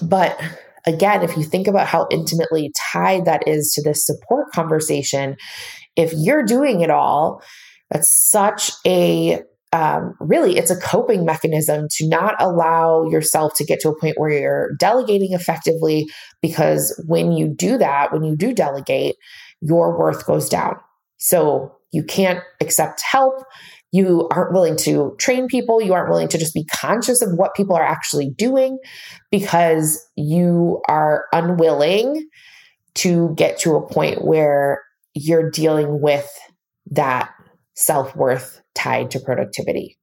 But 0.03 0.39
again, 0.87 1.23
if 1.23 1.37
you 1.37 1.43
think 1.43 1.67
about 1.67 1.87
how 1.87 2.07
intimately 2.11 2.73
tied 2.93 3.25
that 3.25 3.47
is 3.47 3.73
to 3.75 3.83
this 3.83 4.05
support 4.05 4.53
conversation, 4.53 5.37
if 5.97 6.13
you're 6.15 6.45
doing 6.45 6.81
it 6.81 6.91
all, 6.91 7.43
that's 7.91 8.31
such 8.31 8.71
a 8.87 9.43
um, 9.75 10.15
really 10.21 10.59
it's 10.59 10.71
a 10.71 10.79
coping 10.79 11.25
mechanism 11.25 11.87
to 11.93 12.07
not 12.07 12.35
allow 12.41 13.05
yourself 13.05 13.55
to 13.57 13.65
get 13.65 13.81
to 13.81 13.89
a 13.89 13.99
point 13.99 14.19
where 14.19 14.31
you're 14.31 14.75
delegating 14.79 15.33
effectively 15.33 16.07
because 16.43 17.03
when 17.09 17.33
you 17.33 17.49
do 17.49 17.79
that 17.79 18.13
when 18.13 18.23
you 18.23 18.37
do 18.37 18.53
delegate 18.53 19.17
your 19.63 19.97
worth 19.97 20.27
goes 20.27 20.49
down. 20.49 20.75
So 21.19 21.75
you 21.93 22.03
can't 22.03 22.41
accept 22.61 23.01
help 23.01 23.45
You 23.93 24.29
aren't 24.31 24.53
willing 24.53 24.77
to 24.79 25.15
train 25.19 25.47
people. 25.47 25.81
You 25.81 25.93
aren't 25.93 26.09
willing 26.09 26.29
to 26.29 26.39
just 26.39 26.55
be 26.55 26.65
conscious 26.65 27.23
of 27.23 27.31
what 27.35 27.55
people 27.55 27.77
are 27.77 27.85
actually 27.85 28.31
doing 28.31 28.79
because 29.31 30.05
you 30.17 30.81
are 30.89 31.27
unwilling 31.33 32.27
to 32.95 33.35
get 33.37 33.59
to 33.61 33.77
a 33.77 33.87
point 33.87 34.25
where 34.25 34.83
you're 35.15 35.51
dealing 35.51 36.01
with 36.01 36.29
that 36.91 37.31
self 37.75 38.17
worth 38.17 38.61
tied 38.75 39.11
to 39.11 39.21
productivity. 39.21 39.99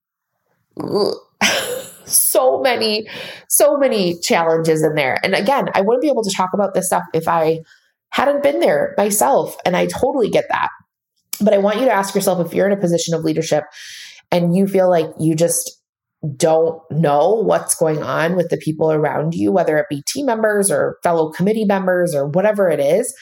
so 2.05 2.61
many, 2.61 3.07
so 3.47 3.77
many 3.77 4.19
challenges 4.19 4.83
in 4.83 4.95
there. 4.95 5.17
And 5.23 5.33
again, 5.33 5.69
I 5.73 5.81
wouldn't 5.81 6.01
be 6.01 6.09
able 6.09 6.23
to 6.23 6.33
talk 6.35 6.49
about 6.53 6.73
this 6.73 6.87
stuff 6.87 7.03
if 7.13 7.27
I 7.27 7.59
hadn't 8.11 8.43
been 8.43 8.59
there 8.59 8.93
myself. 8.97 9.55
And 9.65 9.75
I 9.75 9.85
totally 9.87 10.29
get 10.29 10.45
that. 10.49 10.69
But 11.41 11.53
I 11.53 11.57
want 11.57 11.79
you 11.79 11.85
to 11.85 11.91
ask 11.91 12.15
yourself 12.15 12.45
if 12.45 12.53
you're 12.53 12.67
in 12.67 12.77
a 12.77 12.81
position 12.81 13.13
of 13.13 13.23
leadership 13.23 13.63
and 14.31 14.55
you 14.55 14.67
feel 14.67 14.89
like 14.89 15.07
you 15.19 15.35
just 15.35 15.79
don't 16.35 16.81
know 16.91 17.33
what's 17.33 17.75
going 17.75 18.03
on 18.03 18.35
with 18.35 18.49
the 18.49 18.57
people 18.57 18.91
around 18.91 19.33
you, 19.33 19.51
whether 19.51 19.77
it 19.77 19.85
be 19.89 20.03
team 20.05 20.25
members 20.25 20.69
or 20.69 20.97
fellow 21.01 21.31
committee 21.31 21.65
members 21.65 22.13
or 22.13 22.27
whatever 22.27 22.69
it 22.69 22.79
is, 22.79 23.15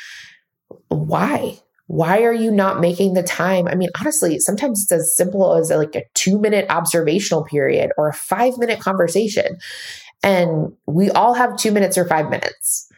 why? 0.90 1.60
Why 1.86 2.24
are 2.24 2.34
you 2.34 2.52
not 2.52 2.82
making 2.82 3.14
the 3.14 3.24
time? 3.24 3.68
I 3.68 3.76
mean, 3.76 3.90
honestly, 4.00 4.40
sometimes 4.40 4.84
it's 4.84 4.92
as 4.92 5.16
simple 5.16 5.56
as 5.56 5.70
like 5.70 5.96
a 5.96 6.04
two 6.16 6.40
minute 6.40 6.66
observational 6.70 7.46
period 7.46 7.92
or 7.98 8.10
a 8.10 8.14
five 8.14 8.58
minute 8.58 8.80
conversation. 8.80 9.58
And 10.24 10.74
we 10.88 11.12
all 11.12 11.34
have 11.34 11.56
two 11.56 11.72
minutes 11.72 11.98
or 11.98 12.06
five 12.06 12.30
minutes. 12.30 12.92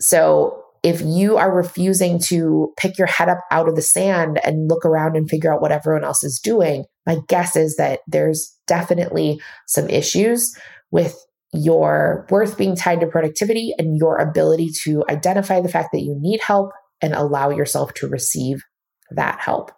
So 0.00 0.63
if 0.84 1.00
you 1.00 1.38
are 1.38 1.52
refusing 1.52 2.20
to 2.20 2.72
pick 2.76 2.98
your 2.98 3.06
head 3.06 3.30
up 3.30 3.40
out 3.50 3.68
of 3.68 3.74
the 3.74 3.82
sand 3.82 4.38
and 4.44 4.68
look 4.68 4.84
around 4.84 5.16
and 5.16 5.28
figure 5.28 5.52
out 5.52 5.62
what 5.62 5.72
everyone 5.72 6.04
else 6.04 6.22
is 6.22 6.38
doing, 6.38 6.84
my 7.06 7.16
guess 7.26 7.56
is 7.56 7.76
that 7.76 8.00
there's 8.06 8.54
definitely 8.66 9.40
some 9.66 9.88
issues 9.88 10.54
with 10.90 11.16
your 11.54 12.26
worth 12.30 12.58
being 12.58 12.76
tied 12.76 13.00
to 13.00 13.06
productivity 13.06 13.72
and 13.78 13.96
your 13.96 14.18
ability 14.18 14.68
to 14.82 15.02
identify 15.08 15.60
the 15.60 15.70
fact 15.70 15.88
that 15.92 16.02
you 16.02 16.14
need 16.20 16.40
help 16.42 16.70
and 17.00 17.14
allow 17.14 17.48
yourself 17.48 17.94
to 17.94 18.06
receive 18.06 18.62
that 19.10 19.40
help. 19.40 19.70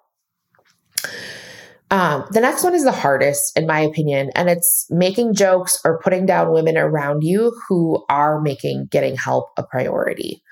Um, 1.92 2.24
the 2.32 2.40
next 2.40 2.64
one 2.64 2.74
is 2.74 2.82
the 2.82 2.90
hardest, 2.90 3.56
in 3.56 3.64
my 3.64 3.78
opinion, 3.78 4.30
and 4.34 4.50
it's 4.50 4.86
making 4.90 5.34
jokes 5.34 5.78
or 5.84 6.00
putting 6.00 6.26
down 6.26 6.52
women 6.52 6.76
around 6.76 7.22
you 7.22 7.56
who 7.68 8.04
are 8.08 8.40
making 8.40 8.88
getting 8.90 9.14
help 9.14 9.50
a 9.56 9.62
priority. 9.62 10.42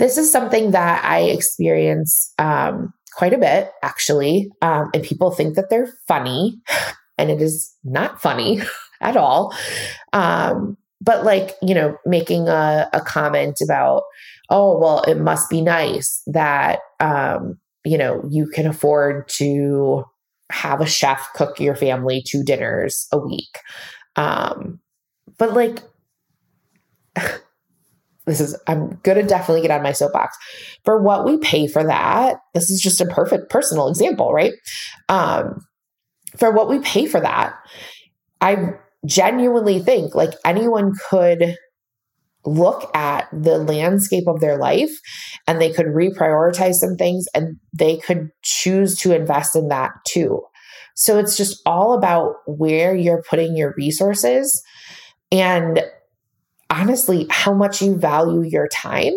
This 0.00 0.18
is 0.18 0.32
something 0.32 0.72
that 0.72 1.04
I 1.04 1.20
experience 1.20 2.32
um, 2.38 2.92
quite 3.12 3.32
a 3.32 3.38
bit, 3.38 3.70
actually, 3.82 4.50
um, 4.60 4.90
and 4.92 5.04
people 5.04 5.30
think 5.30 5.54
that 5.54 5.70
they're 5.70 5.92
funny, 6.08 6.60
and 7.18 7.30
it 7.30 7.40
is 7.40 7.72
not 7.84 8.20
funny 8.20 8.60
at 9.00 9.16
all. 9.16 9.54
Um, 10.12 10.76
but 11.00 11.24
like 11.24 11.52
you 11.62 11.74
know, 11.74 11.96
making 12.04 12.48
a, 12.48 12.88
a 12.92 13.00
comment 13.00 13.60
about 13.62 14.02
oh, 14.50 14.76
well, 14.76 15.02
it 15.04 15.18
must 15.18 15.48
be 15.48 15.62
nice 15.62 16.22
that, 16.26 16.80
um, 16.98 17.58
you 17.84 17.96
know, 17.96 18.22
you 18.28 18.46
can 18.46 18.66
afford 18.66 19.28
to 19.28 20.04
have 20.50 20.80
a 20.80 20.86
chef 20.86 21.28
cook 21.34 21.60
your 21.60 21.76
family 21.76 22.22
two 22.26 22.42
dinners 22.42 23.06
a 23.12 23.18
week. 23.18 23.58
Um, 24.16 24.80
but 25.38 25.54
like, 25.54 25.78
this 28.26 28.40
is, 28.40 28.56
I'm 28.66 28.98
to 29.02 29.22
definitely 29.22 29.62
get 29.62 29.70
on 29.70 29.82
my 29.82 29.92
soapbox. 29.92 30.36
For 30.84 31.02
what 31.02 31.24
we 31.24 31.38
pay 31.38 31.66
for 31.66 31.82
that, 31.84 32.36
this 32.54 32.70
is 32.70 32.80
just 32.80 33.00
a 33.00 33.06
perfect 33.06 33.50
personal 33.50 33.88
example, 33.88 34.32
right? 34.32 34.52
Um, 35.08 35.64
for 36.36 36.50
what 36.50 36.68
we 36.68 36.78
pay 36.80 37.06
for 37.06 37.20
that, 37.20 37.54
I 38.40 38.74
genuinely 39.06 39.80
think 39.80 40.14
like 40.14 40.34
anyone 40.44 40.92
could 41.08 41.56
look 42.46 42.90
at 42.94 43.28
the 43.32 43.58
landscape 43.58 44.26
of 44.26 44.40
their 44.40 44.56
life 44.56 44.90
and 45.46 45.60
they 45.60 45.72
could 45.72 45.86
reprioritize 45.86 46.74
some 46.74 46.96
things 46.96 47.26
and 47.34 47.56
they 47.72 47.98
could 47.98 48.30
choose 48.42 48.96
to 48.98 49.14
invest 49.14 49.54
in 49.56 49.68
that 49.68 49.92
too. 50.06 50.42
So 50.94 51.18
it's 51.18 51.36
just 51.36 51.60
all 51.66 51.94
about 51.94 52.36
where 52.46 52.94
you're 52.94 53.22
putting 53.28 53.56
your 53.56 53.74
resources 53.76 54.62
and 55.30 55.82
honestly, 56.70 57.26
how 57.30 57.52
much 57.52 57.82
you 57.82 57.96
value 57.96 58.42
your 58.42 58.68
time 58.68 59.12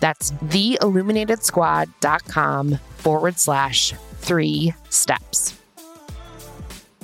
That's 0.00 0.32
theilluminatedsquad.com 0.32 2.78
forward 2.96 3.38
slash 3.38 3.94
three 4.20 4.74
steps. 4.90 5.58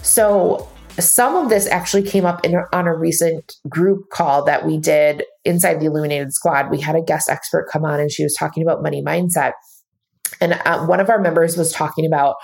So, 0.03 0.69
some 0.99 1.35
of 1.35 1.49
this 1.49 1.67
actually 1.67 2.05
came 2.05 2.25
up 2.25 2.45
in, 2.45 2.55
on 2.73 2.87
a 2.87 2.95
recent 2.95 3.57
group 3.69 4.11
call 4.11 4.45
that 4.45 4.65
we 4.65 4.79
did 4.79 5.25
inside 5.45 5.81
the 5.81 5.87
Illuminated 5.87 6.33
Squad. 6.33 6.71
We 6.71 6.81
had 6.81 6.95
a 6.95 7.03
guest 7.03 7.29
expert 7.29 7.69
come 7.73 7.85
on 7.85 7.99
and 7.99 8.13
she 8.13 8.23
was 8.23 8.37
talking 8.39 8.63
about 8.63 8.81
money 8.81 9.03
mindset. 9.03 9.55
And 10.41 10.53
uh, 10.65 10.87
one 10.87 11.01
of 11.01 11.11
our 11.11 11.21
members 11.21 11.57
was 11.57 11.73
talking 11.73 12.07
about 12.07 12.37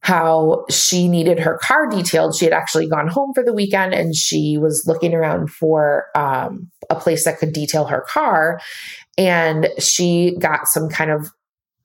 how 0.00 0.66
she 0.68 1.08
needed 1.08 1.40
her 1.40 1.58
car 1.62 1.88
detailed. 1.88 2.34
She 2.34 2.44
had 2.44 2.52
actually 2.52 2.86
gone 2.86 3.08
home 3.08 3.32
for 3.34 3.42
the 3.42 3.54
weekend 3.54 3.94
and 3.94 4.14
she 4.14 4.58
was 4.58 4.84
looking 4.86 5.14
around 5.14 5.50
for 5.50 6.08
um, 6.14 6.70
a 6.90 6.94
place 6.94 7.24
that 7.24 7.38
could 7.38 7.54
detail 7.54 7.86
her 7.86 8.04
car. 8.06 8.60
And 9.16 9.68
she 9.78 10.36
got 10.38 10.66
some 10.66 10.88
kind 10.88 11.10
of 11.10 11.28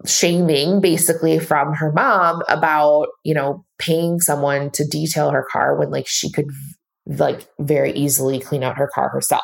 shaming 0.06 0.82
basically 0.82 1.40
from 1.40 1.74
her 1.74 1.92
mom 1.92 2.42
about, 2.48 3.08
you 3.24 3.34
know, 3.34 3.66
paying 3.78 4.20
someone 4.20 4.72
to 4.72 4.88
detail 4.88 5.30
her 5.32 5.46
car 5.52 5.78
when 5.78 5.92
like 5.92 6.08
she 6.08 6.32
could 6.32 6.48
like 7.06 7.48
very 7.60 7.92
easily 7.92 8.40
clean 8.40 8.64
out 8.64 8.78
her 8.78 8.90
car 8.94 9.10
herself. 9.10 9.44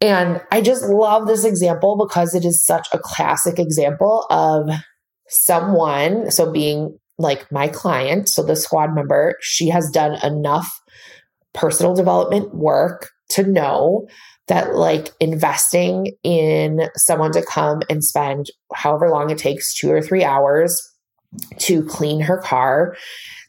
And 0.00 0.40
I 0.52 0.60
just 0.60 0.84
love 0.84 1.26
this 1.26 1.44
example 1.44 1.96
because 1.96 2.34
it 2.34 2.44
is 2.44 2.64
such 2.64 2.86
a 2.92 2.98
classic 2.98 3.58
example 3.58 4.26
of 4.30 4.68
someone, 5.28 6.30
so 6.30 6.52
being 6.52 6.96
like 7.18 7.50
my 7.50 7.66
client, 7.66 8.28
so 8.28 8.42
the 8.44 8.54
squad 8.54 8.94
member, 8.94 9.34
she 9.40 9.68
has 9.68 9.90
done 9.90 10.14
enough 10.24 10.70
personal 11.52 11.94
development 11.94 12.54
work 12.54 13.10
to 13.30 13.42
know 13.42 14.06
that 14.48 14.74
like 14.74 15.10
investing 15.20 16.12
in 16.24 16.88
someone 16.96 17.32
to 17.32 17.44
come 17.44 17.82
and 17.88 18.02
spend 18.02 18.46
however 18.74 19.08
long 19.10 19.30
it 19.30 19.38
takes, 19.38 19.74
two 19.74 19.90
or 19.90 20.02
three 20.02 20.24
hours 20.24 20.82
to 21.58 21.84
clean 21.84 22.20
her 22.20 22.38
car, 22.38 22.96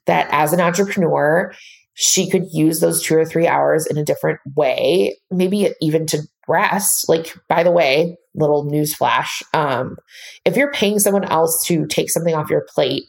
that 0.06 0.28
as 0.32 0.54
an 0.54 0.60
entrepreneur, 0.60 1.54
she 1.94 2.30
could 2.30 2.46
use 2.52 2.80
those 2.80 3.02
two 3.02 3.16
or 3.16 3.26
three 3.26 3.48
hours 3.48 3.86
in 3.86 3.98
a 3.98 4.06
different 4.06 4.40
way, 4.56 5.18
maybe 5.32 5.70
even 5.82 6.06
to 6.08 6.20
rest. 6.48 7.10
Like, 7.10 7.36
by 7.48 7.64
the 7.64 7.72
way, 7.72 8.18
little 8.36 8.66
news 8.66 8.96
flash 8.96 9.44
um, 9.54 9.98
if 10.46 10.56
you're 10.56 10.72
paying 10.72 11.00
someone 11.00 11.26
else 11.26 11.64
to 11.68 11.86
take 11.88 12.10
something 12.10 12.36
off 12.36 12.50
your 12.50 12.66
plate, 12.74 13.04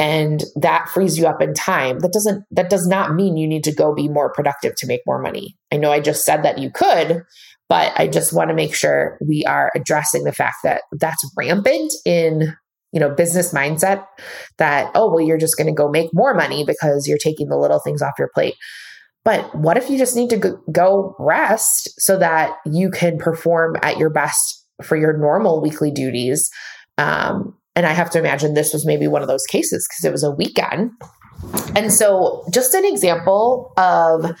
and 0.00 0.44
that 0.56 0.88
frees 0.88 1.18
you 1.18 1.26
up 1.26 1.42
in 1.42 1.52
time. 1.52 1.98
That 1.98 2.12
doesn't 2.12 2.44
that 2.50 2.70
does 2.70 2.86
not 2.86 3.14
mean 3.14 3.36
you 3.36 3.46
need 3.46 3.64
to 3.64 3.74
go 3.74 3.94
be 3.94 4.08
more 4.08 4.32
productive 4.32 4.74
to 4.76 4.86
make 4.86 5.02
more 5.06 5.20
money. 5.20 5.56
I 5.70 5.76
know 5.76 5.92
i 5.92 6.00
just 6.00 6.24
said 6.24 6.42
that 6.42 6.58
you 6.58 6.70
could 6.70 7.22
but 7.68 7.92
i 7.96 8.08
just 8.08 8.32
want 8.32 8.48
to 8.48 8.54
make 8.54 8.74
sure 8.74 9.18
we 9.20 9.44
are 9.46 9.70
addressing 9.76 10.24
the 10.24 10.32
fact 10.32 10.56
that 10.64 10.82
that's 10.92 11.22
rampant 11.36 11.92
in 12.04 12.56
you 12.92 12.98
know 12.98 13.10
business 13.10 13.52
mindset 13.52 14.04
that 14.58 14.90
oh 14.94 15.12
well 15.12 15.24
you're 15.24 15.38
just 15.38 15.56
going 15.56 15.68
to 15.68 15.72
go 15.72 15.88
make 15.88 16.10
more 16.12 16.34
money 16.34 16.64
because 16.64 17.06
you're 17.06 17.18
taking 17.18 17.48
the 17.48 17.58
little 17.58 17.80
things 17.80 18.02
off 18.02 18.18
your 18.18 18.30
plate. 18.34 18.54
But 19.22 19.54
what 19.54 19.76
if 19.76 19.90
you 19.90 19.98
just 19.98 20.16
need 20.16 20.30
to 20.30 20.58
go 20.72 21.14
rest 21.18 21.90
so 22.00 22.18
that 22.18 22.56
you 22.64 22.90
can 22.90 23.18
perform 23.18 23.76
at 23.82 23.98
your 23.98 24.08
best 24.08 24.64
for 24.82 24.96
your 24.96 25.16
normal 25.16 25.60
weekly 25.60 25.90
duties 25.90 26.50
um, 26.96 27.54
and 27.76 27.86
I 27.86 27.92
have 27.92 28.10
to 28.10 28.18
imagine 28.18 28.54
this 28.54 28.72
was 28.72 28.86
maybe 28.86 29.06
one 29.06 29.22
of 29.22 29.28
those 29.28 29.46
cases 29.46 29.86
because 29.88 30.04
it 30.04 30.12
was 30.12 30.24
a 30.24 30.30
weekend. 30.30 30.92
And 31.74 31.92
so, 31.92 32.44
just 32.52 32.74
an 32.74 32.84
example 32.84 33.72
of 33.76 34.38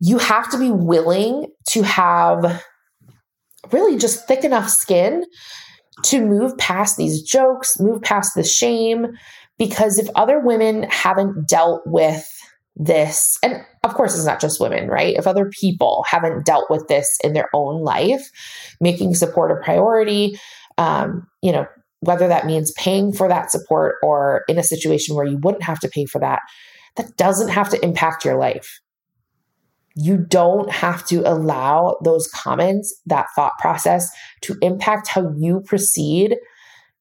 you 0.00 0.18
have 0.18 0.50
to 0.50 0.58
be 0.58 0.70
willing 0.70 1.46
to 1.70 1.82
have 1.82 2.62
really 3.70 3.98
just 3.98 4.26
thick 4.26 4.44
enough 4.44 4.68
skin 4.68 5.24
to 6.04 6.24
move 6.24 6.56
past 6.58 6.96
these 6.96 7.22
jokes, 7.22 7.78
move 7.80 8.02
past 8.02 8.32
the 8.34 8.44
shame. 8.44 9.06
Because 9.58 9.98
if 9.98 10.08
other 10.16 10.40
women 10.40 10.84
haven't 10.84 11.48
dealt 11.48 11.82
with 11.86 12.26
this, 12.74 13.38
and 13.42 13.64
of 13.84 13.94
course, 13.94 14.14
it's 14.16 14.24
not 14.24 14.40
just 14.40 14.60
women, 14.60 14.88
right? 14.88 15.14
If 15.16 15.26
other 15.26 15.50
people 15.50 16.04
haven't 16.08 16.44
dealt 16.44 16.70
with 16.70 16.88
this 16.88 17.18
in 17.22 17.32
their 17.32 17.48
own 17.54 17.82
life, 17.82 18.30
making 18.80 19.14
support 19.14 19.50
a 19.52 19.62
priority, 19.62 20.38
um, 20.78 21.28
you 21.42 21.52
know, 21.52 21.66
whether 22.02 22.26
that 22.26 22.46
means 22.46 22.72
paying 22.72 23.12
for 23.12 23.28
that 23.28 23.50
support 23.50 23.94
or 24.02 24.42
in 24.48 24.58
a 24.58 24.62
situation 24.62 25.14
where 25.14 25.24
you 25.24 25.38
wouldn't 25.38 25.62
have 25.62 25.78
to 25.78 25.88
pay 25.88 26.04
for 26.04 26.18
that, 26.18 26.40
that 26.96 27.16
doesn't 27.16 27.48
have 27.48 27.68
to 27.70 27.82
impact 27.84 28.24
your 28.24 28.36
life. 28.36 28.80
You 29.94 30.16
don't 30.16 30.70
have 30.70 31.06
to 31.06 31.20
allow 31.20 31.96
those 32.02 32.26
comments, 32.28 32.92
that 33.06 33.26
thought 33.36 33.52
process 33.60 34.10
to 34.42 34.56
impact 34.62 35.06
how 35.08 35.32
you 35.36 35.60
proceed 35.60 36.36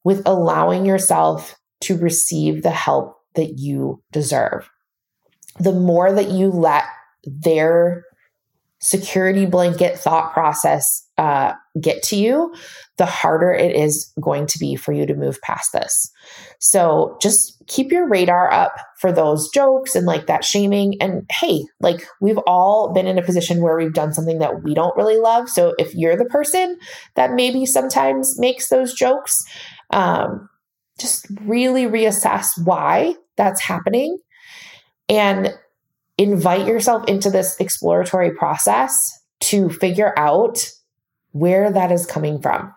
with 0.04 0.22
allowing 0.28 0.86
yourself 0.86 1.56
to 1.82 1.98
receive 1.98 2.62
the 2.62 2.72
help 2.72 3.18
that 3.36 3.58
you 3.58 4.04
deserve. 4.12 4.70
The 5.60 5.74
more 5.74 6.14
that 6.14 6.30
you 6.30 6.52
let 6.52 6.84
their 7.24 8.04
security 8.82 9.46
blanket 9.46 9.98
thought 9.98 10.34
process 10.34 11.08
uh, 11.18 11.54
get 11.80 12.02
to 12.02 12.16
you, 12.16 12.54
the 12.98 13.06
harder 13.06 13.52
it 13.52 13.76
is 13.76 14.12
going 14.20 14.48
to 14.48 14.58
be 14.58 14.76
for 14.76 14.92
you 14.92 15.06
to 15.06 15.14
move 15.14 15.40
past 15.42 15.72
this. 15.72 16.12
So 16.60 17.16
just 17.22 17.62
keep 17.68 17.92
your 17.92 18.08
radar 18.08 18.52
up 18.52 18.74
for 19.00 19.12
those 19.12 19.50
jokes 19.50 19.96
and 19.96 20.08
like 20.08 20.26
that 20.26 20.44
shaming. 20.44 21.00
And 21.00 21.30
hey, 21.32 21.64
like 21.80 22.08
we've 22.22 22.40
all 22.48 22.92
been 22.92 23.06
in 23.06 23.20
a 23.20 23.24
position 23.24 23.62
where 23.62 23.78
we've 23.78 23.94
done 23.94 24.14
something 24.14 24.40
that 24.40 24.64
we 24.64 24.74
don't 24.74 24.98
really 24.98 25.18
love. 25.18 25.48
So 25.48 25.76
if 25.78 25.94
you're 25.94 26.18
the 26.18 26.26
person 26.26 26.80
that 27.16 27.34
maybe 27.34 27.68
sometimes 27.68 28.40
makes 28.40 28.70
those 28.70 28.94
jokes, 28.94 29.44
um, 29.92 30.50
just 31.00 31.28
really 31.46 31.86
reassess 31.86 32.50
why 32.64 33.16
that's 33.38 33.62
happening 33.62 34.18
and 35.08 35.54
invite 36.22 36.68
yourself 36.68 37.04
into 37.08 37.30
this 37.30 37.60
exploratory 37.60 38.32
process 38.32 38.94
to 39.42 39.70
figure 39.70 40.14
out 40.18 40.70
where 41.32 41.72
that 41.72 41.92
is 41.92 42.06
coming 42.06 42.40
from. 42.40 42.74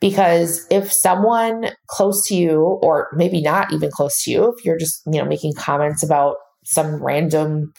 Because 0.00 0.66
if 0.70 0.92
someone 0.92 1.70
close 1.88 2.26
to 2.28 2.34
you, 2.34 2.62
or 2.82 3.08
maybe 3.12 3.42
not 3.42 3.72
even 3.72 3.90
close 3.90 4.22
to 4.22 4.30
you, 4.30 4.54
if 4.56 4.64
you're 4.64 4.78
just, 4.78 5.02
you 5.06 5.20
know, 5.20 5.24
making 5.24 5.52
comments 5.54 6.02
about 6.02 6.36
some 6.64 7.02
random, 7.02 7.72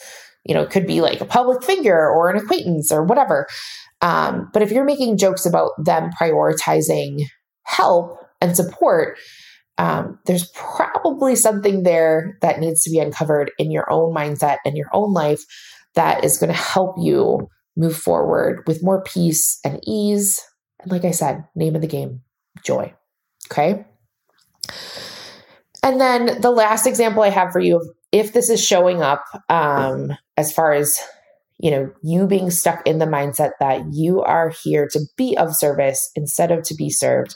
you 0.43 0.53
know, 0.53 0.61
it 0.61 0.69
could 0.69 0.85
be 0.85 1.01
like 1.01 1.21
a 1.21 1.25
public 1.25 1.63
figure 1.63 2.09
or 2.09 2.29
an 2.29 2.37
acquaintance 2.37 2.91
or 2.91 3.03
whatever. 3.03 3.47
Um, 4.01 4.49
but 4.53 4.61
if 4.61 4.71
you're 4.71 4.85
making 4.85 5.17
jokes 5.17 5.45
about 5.45 5.71
them 5.83 6.11
prioritizing 6.21 7.23
help 7.63 8.19
and 8.41 8.55
support, 8.55 9.17
um, 9.79 10.19
there's 10.25 10.51
probably 10.53 11.37
something 11.37 11.83
there 11.83 12.37
that 12.41 12.59
needs 12.59 12.83
to 12.83 12.89
be 12.89 12.99
uncovered 12.99 13.49
in 13.57 13.71
your 13.71 13.89
own 13.89 14.13
mindset 14.13 14.57
and 14.65 14.75
your 14.75 14.89
own 14.91 15.13
life 15.13 15.41
that 15.95 16.23
is 16.25 16.37
going 16.37 16.51
to 16.51 16.59
help 16.59 16.97
you 16.99 17.47
move 17.77 17.95
forward 17.95 18.61
with 18.67 18.83
more 18.83 19.01
peace 19.03 19.57
and 19.63 19.79
ease. 19.87 20.45
And 20.81 20.91
like 20.91 21.05
I 21.05 21.11
said, 21.11 21.45
name 21.55 21.75
of 21.75 21.81
the 21.81 21.87
game, 21.87 22.21
joy. 22.63 22.93
Okay. 23.49 23.85
And 25.81 26.01
then 26.01 26.41
the 26.41 26.51
last 26.51 26.85
example 26.85 27.23
I 27.23 27.29
have 27.29 27.53
for 27.53 27.61
you, 27.61 27.93
if 28.11 28.33
this 28.33 28.49
is 28.49 28.63
showing 28.63 29.01
up 29.01 29.23
um, 29.47 30.11
as 30.35 30.51
far 30.51 30.73
as 30.73 30.99
you 31.57 31.71
know, 31.71 31.91
you 32.01 32.25
being 32.25 32.51
stuck 32.51 32.85
in 32.87 32.99
the 32.99 33.05
mindset 33.05 33.51
that 33.59 33.81
you 33.91 34.21
are 34.21 34.53
here 34.63 34.87
to 34.91 35.01
be 35.17 35.37
of 35.37 35.55
service 35.55 36.09
instead 36.15 36.51
of 36.51 36.63
to 36.63 36.73
be 36.73 36.89
served, 36.89 37.35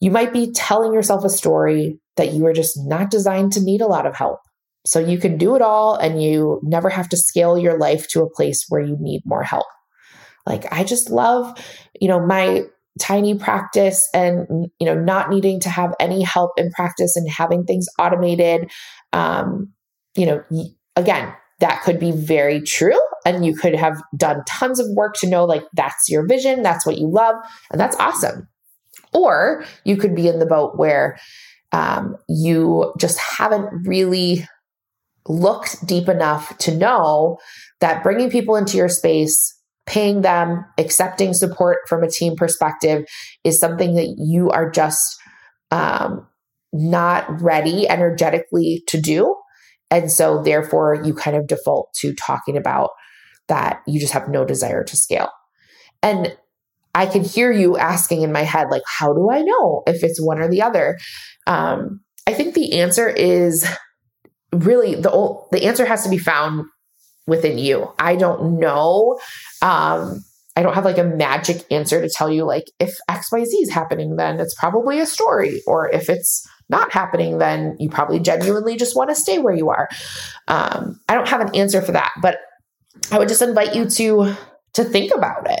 you 0.00 0.10
might 0.10 0.32
be 0.32 0.50
telling 0.52 0.92
yourself 0.92 1.24
a 1.24 1.30
story 1.30 1.98
that 2.16 2.32
you 2.32 2.46
are 2.46 2.52
just 2.52 2.78
not 2.86 3.10
designed 3.10 3.52
to 3.52 3.62
need 3.62 3.80
a 3.80 3.86
lot 3.86 4.06
of 4.06 4.16
help. 4.16 4.40
So 4.86 4.98
you 4.98 5.18
can 5.18 5.36
do 5.36 5.56
it 5.56 5.62
all 5.62 5.94
and 5.94 6.22
you 6.22 6.60
never 6.62 6.88
have 6.88 7.08
to 7.10 7.16
scale 7.16 7.58
your 7.58 7.78
life 7.78 8.08
to 8.08 8.22
a 8.22 8.30
place 8.30 8.64
where 8.68 8.80
you 8.80 8.96
need 8.98 9.22
more 9.26 9.42
help. 9.42 9.66
Like, 10.46 10.70
I 10.72 10.84
just 10.84 11.10
love, 11.10 11.58
you 12.00 12.08
know, 12.08 12.24
my 12.24 12.62
tiny 12.98 13.34
practice 13.34 14.08
and, 14.14 14.68
you 14.80 14.86
know, 14.86 14.94
not 14.94 15.30
needing 15.30 15.60
to 15.60 15.68
have 15.68 15.94
any 16.00 16.22
help 16.22 16.52
in 16.56 16.70
practice 16.70 17.14
and 17.14 17.28
having 17.28 17.64
things 17.64 17.86
automated. 17.98 18.70
Um, 19.12 19.72
you 20.16 20.26
know, 20.26 20.42
again, 20.96 21.32
that 21.60 21.82
could 21.82 22.00
be 22.00 22.10
very 22.10 22.62
true. 22.62 23.00
And 23.26 23.44
you 23.44 23.54
could 23.54 23.74
have 23.74 24.02
done 24.16 24.42
tons 24.48 24.80
of 24.80 24.86
work 24.96 25.14
to 25.16 25.28
know 25.28 25.44
like 25.44 25.64
that's 25.74 26.08
your 26.08 26.26
vision, 26.26 26.62
that's 26.62 26.86
what 26.86 26.98
you 26.98 27.08
love, 27.10 27.36
and 27.70 27.78
that's 27.78 27.96
awesome. 27.96 28.48
Or 29.12 29.64
you 29.84 29.96
could 29.96 30.14
be 30.14 30.28
in 30.28 30.38
the 30.38 30.46
boat 30.46 30.76
where 30.76 31.18
um, 31.72 32.16
you 32.28 32.92
just 32.98 33.18
haven't 33.18 33.86
really 33.86 34.46
looked 35.28 35.84
deep 35.86 36.08
enough 36.08 36.56
to 36.58 36.76
know 36.76 37.38
that 37.80 38.02
bringing 38.02 38.30
people 38.30 38.56
into 38.56 38.76
your 38.76 38.88
space, 38.88 39.56
paying 39.86 40.22
them, 40.22 40.64
accepting 40.78 41.34
support 41.34 41.78
from 41.88 42.02
a 42.02 42.10
team 42.10 42.36
perspective 42.36 43.04
is 43.44 43.58
something 43.58 43.94
that 43.94 44.16
you 44.18 44.50
are 44.50 44.70
just 44.70 45.16
um, 45.70 46.26
not 46.72 47.40
ready 47.40 47.88
energetically 47.88 48.82
to 48.86 49.00
do. 49.00 49.36
And 49.90 50.10
so, 50.10 50.42
therefore, 50.42 51.02
you 51.04 51.14
kind 51.14 51.36
of 51.36 51.48
default 51.48 51.92
to 52.00 52.14
talking 52.14 52.56
about 52.56 52.90
that 53.48 53.80
you 53.86 53.98
just 53.98 54.12
have 54.12 54.28
no 54.28 54.44
desire 54.44 54.84
to 54.84 54.96
scale. 54.96 55.30
And 56.02 56.36
I 56.94 57.06
can 57.06 57.22
hear 57.22 57.52
you 57.52 57.78
asking 57.78 58.22
in 58.22 58.32
my 58.32 58.42
head, 58.42 58.68
like, 58.70 58.82
how 58.86 59.12
do 59.12 59.30
I 59.30 59.42
know 59.42 59.82
if 59.86 60.02
it's 60.02 60.20
one 60.20 60.40
or 60.40 60.48
the 60.48 60.62
other? 60.62 60.98
Um, 61.46 62.00
I 62.26 62.34
think 62.34 62.54
the 62.54 62.80
answer 62.80 63.08
is 63.08 63.66
really 64.52 64.94
the 64.94 65.10
old, 65.10 65.48
the 65.52 65.64
answer 65.64 65.84
has 65.84 66.02
to 66.04 66.10
be 66.10 66.18
found 66.18 66.64
within 67.26 67.58
you. 67.58 67.92
I 67.98 68.16
don't 68.16 68.58
know. 68.58 69.20
Um, 69.62 70.24
I 70.56 70.62
don't 70.62 70.74
have 70.74 70.84
like 70.84 70.98
a 70.98 71.04
magic 71.04 71.64
answer 71.70 72.02
to 72.02 72.10
tell 72.12 72.30
you, 72.30 72.44
like, 72.44 72.64
if 72.80 72.96
XYZ 73.08 73.48
is 73.62 73.70
happening, 73.70 74.16
then 74.16 74.40
it's 74.40 74.54
probably 74.54 74.98
a 74.98 75.06
story. 75.06 75.62
Or 75.66 75.88
if 75.88 76.08
it's 76.10 76.46
not 76.68 76.92
happening, 76.92 77.38
then 77.38 77.76
you 77.78 77.88
probably 77.88 78.18
genuinely 78.18 78.76
just 78.76 78.96
want 78.96 79.10
to 79.10 79.14
stay 79.14 79.38
where 79.38 79.54
you 79.54 79.70
are. 79.70 79.88
Um, 80.48 81.00
I 81.08 81.14
don't 81.14 81.28
have 81.28 81.40
an 81.40 81.54
answer 81.54 81.80
for 81.80 81.92
that, 81.92 82.10
but 82.20 82.38
I 83.12 83.18
would 83.18 83.28
just 83.28 83.42
invite 83.42 83.74
you 83.74 83.88
to 83.90 84.36
to 84.74 84.84
think 84.84 85.12
about 85.14 85.50
it 85.50 85.60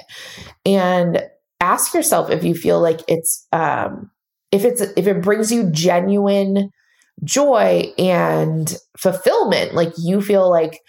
and 0.64 1.22
ask 1.60 1.94
yourself 1.94 2.30
if 2.30 2.44
you 2.44 2.54
feel 2.54 2.80
like 2.80 3.00
it's 3.08 3.46
um, 3.52 4.10
if 4.52 4.64
it's 4.64 4.80
if 4.80 5.06
it 5.06 5.22
brings 5.22 5.52
you 5.52 5.70
genuine 5.70 6.70
joy 7.22 7.92
and 7.98 8.76
fulfillment 8.96 9.74
like 9.74 9.92
you 9.98 10.22
feel 10.22 10.48
like 10.48 10.80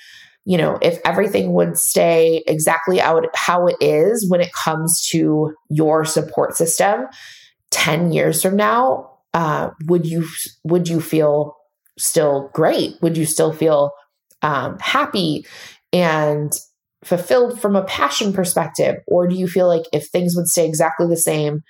you 0.46 0.58
know 0.58 0.78
if 0.82 1.00
everything 1.04 1.54
would 1.54 1.78
stay 1.78 2.44
exactly 2.48 3.02
out 3.02 3.26
how 3.36 3.68
it 3.68 3.76
is 3.82 4.30
when 4.30 4.40
it 4.40 4.52
comes 4.54 5.06
to 5.10 5.54
your 5.70 6.06
support 6.06 6.56
system 6.56 7.06
10 7.72 8.12
years 8.14 8.42
from 8.42 8.56
now 8.56 9.10
uh, 9.34 9.70
would 9.86 10.06
you 10.06 10.26
would 10.64 10.88
you 10.88 11.00
feel 11.00 11.56
still 11.98 12.50
great? 12.54 12.96
Would 13.02 13.18
you 13.18 13.26
still 13.26 13.54
feel 13.54 13.92
um, 14.42 14.78
happy 14.80 15.46
and 15.94 16.52
fulfilled 17.04 17.60
from 17.60 17.76
a 17.76 17.84
passion 17.84 18.34
perspective? 18.34 18.98
Or 19.08 19.28
do 19.28 19.36
you 19.36 19.48
feel 19.48 19.68
like 19.68 19.84
if 19.92 20.08
things 20.08 20.36
would 20.36 20.48
stay 20.48 20.68
exactly 20.68 21.08
the 21.08 21.18
same 21.18 21.62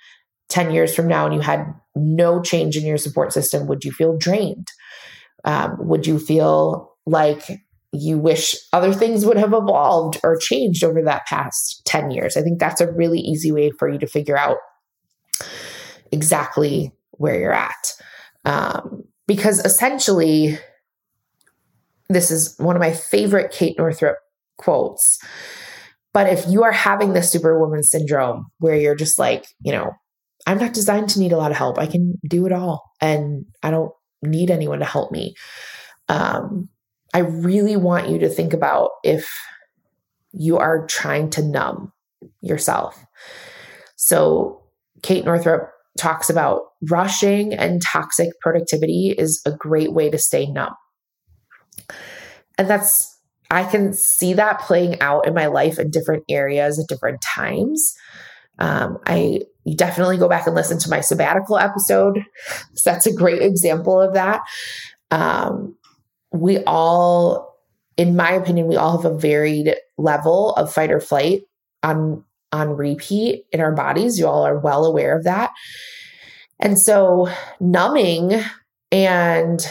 10 0.48 0.72
years 0.72 0.94
from 0.94 1.08
now 1.08 1.24
and 1.24 1.34
you 1.34 1.40
had 1.40 1.66
no 1.94 2.40
change 2.42 2.76
in 2.76 2.84
your 2.84 2.98
support 2.98 3.32
system, 3.32 3.66
would 3.66 3.84
you 3.84 3.92
feel 3.92 4.16
drained? 4.16 4.68
Um, 5.44 5.76
would 5.78 6.06
you 6.06 6.18
feel 6.18 6.94
like 7.06 7.42
you 7.92 8.18
wish 8.18 8.56
other 8.72 8.92
things 8.92 9.26
would 9.26 9.36
have 9.36 9.52
evolved 9.52 10.18
or 10.22 10.36
changed 10.36 10.84
over 10.84 11.02
that 11.02 11.26
past 11.26 11.82
10 11.86 12.10
years? 12.10 12.36
I 12.36 12.42
think 12.42 12.58
that's 12.58 12.80
a 12.80 12.92
really 12.92 13.20
easy 13.20 13.52
way 13.52 13.70
for 13.70 13.88
you 13.88 13.98
to 13.98 14.06
figure 14.06 14.36
out 14.36 14.58
exactly 16.10 16.92
where 17.12 17.38
you're 17.38 17.52
at. 17.52 17.94
Um, 18.44 19.04
because 19.26 19.64
essentially, 19.64 20.58
this 22.08 22.30
is 22.30 22.54
one 22.58 22.76
of 22.76 22.80
my 22.80 22.92
favorite 22.92 23.52
Kate 23.52 23.76
Northrup 23.78 24.18
quotes. 24.58 25.18
But 26.12 26.28
if 26.28 26.46
you 26.48 26.62
are 26.62 26.72
having 26.72 27.14
the 27.14 27.22
superwoman 27.22 27.82
syndrome 27.82 28.46
where 28.58 28.76
you're 28.76 28.94
just 28.94 29.18
like, 29.18 29.46
you 29.60 29.72
know, 29.72 29.92
I'm 30.46 30.58
not 30.58 30.74
designed 30.74 31.08
to 31.10 31.20
need 31.20 31.32
a 31.32 31.36
lot 31.36 31.50
of 31.50 31.56
help. 31.56 31.78
I 31.78 31.86
can 31.86 32.18
do 32.28 32.46
it 32.46 32.52
all 32.52 32.90
and 33.00 33.46
I 33.62 33.70
don't 33.70 33.92
need 34.22 34.50
anyone 34.50 34.80
to 34.80 34.84
help 34.84 35.10
me. 35.10 35.34
Um, 36.08 36.68
I 37.14 37.20
really 37.20 37.76
want 37.76 38.08
you 38.08 38.18
to 38.20 38.28
think 38.28 38.52
about 38.52 38.90
if 39.04 39.30
you 40.32 40.58
are 40.58 40.86
trying 40.86 41.30
to 41.30 41.42
numb 41.42 41.92
yourself. 42.40 43.04
So, 43.96 44.62
Kate 45.02 45.24
Northrup 45.24 45.70
talks 45.98 46.30
about 46.30 46.62
rushing 46.90 47.52
and 47.52 47.82
toxic 47.82 48.28
productivity 48.40 49.14
is 49.16 49.42
a 49.44 49.52
great 49.52 49.92
way 49.92 50.10
to 50.10 50.18
stay 50.18 50.46
numb. 50.46 50.74
And 52.56 52.68
that's, 52.68 53.11
I 53.52 53.64
can 53.64 53.92
see 53.92 54.32
that 54.34 54.60
playing 54.60 54.98
out 55.02 55.26
in 55.26 55.34
my 55.34 55.46
life 55.46 55.78
in 55.78 55.90
different 55.90 56.24
areas 56.30 56.78
at 56.78 56.88
different 56.88 57.20
times. 57.20 57.94
Um, 58.58 58.96
I 59.06 59.42
definitely 59.76 60.16
go 60.16 60.26
back 60.26 60.46
and 60.46 60.56
listen 60.56 60.78
to 60.78 60.88
my 60.88 61.02
sabbatical 61.02 61.58
episode. 61.58 62.24
So 62.74 62.90
that's 62.90 63.06
a 63.06 63.12
great 63.12 63.42
example 63.42 64.00
of 64.00 64.14
that. 64.14 64.40
Um, 65.10 65.76
we 66.32 66.64
all, 66.64 67.58
in 67.98 68.16
my 68.16 68.32
opinion, 68.32 68.68
we 68.68 68.76
all 68.76 68.96
have 68.96 69.12
a 69.12 69.18
varied 69.18 69.76
level 69.98 70.54
of 70.54 70.72
fight 70.72 70.90
or 70.90 71.00
flight 71.00 71.42
on 71.82 72.24
on 72.52 72.70
repeat 72.70 73.44
in 73.52 73.60
our 73.60 73.72
bodies. 73.72 74.18
You 74.18 74.28
all 74.28 74.46
are 74.46 74.58
well 74.58 74.86
aware 74.86 75.16
of 75.16 75.24
that. 75.24 75.50
And 76.58 76.78
so 76.78 77.28
numbing 77.60 78.42
and 78.90 79.66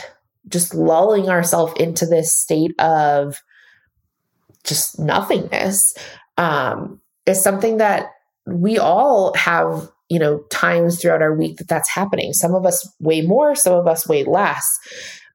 just 0.48 0.74
lulling 0.74 1.30
ourselves 1.30 1.74
into 1.80 2.06
this 2.06 2.36
state 2.36 2.80
of 2.80 3.42
just 4.64 5.00
nothingness 5.00 5.96
um, 6.38 7.02
is 7.26 7.42
something 7.42 7.78
that 7.78 8.08
we 8.46 8.78
all 8.78 9.34
have 9.36 9.90
you 10.10 10.20
know 10.20 10.40
times 10.50 11.00
throughout 11.00 11.22
our 11.22 11.34
week 11.34 11.58
that 11.58 11.68
that's 11.68 11.90
happening. 11.90 12.34
Some 12.34 12.54
of 12.54 12.66
us 12.66 12.88
way 13.00 13.22
more 13.22 13.56
some 13.56 13.74
of 13.74 13.88
us 13.88 14.08
way 14.08 14.24
less. 14.24 14.66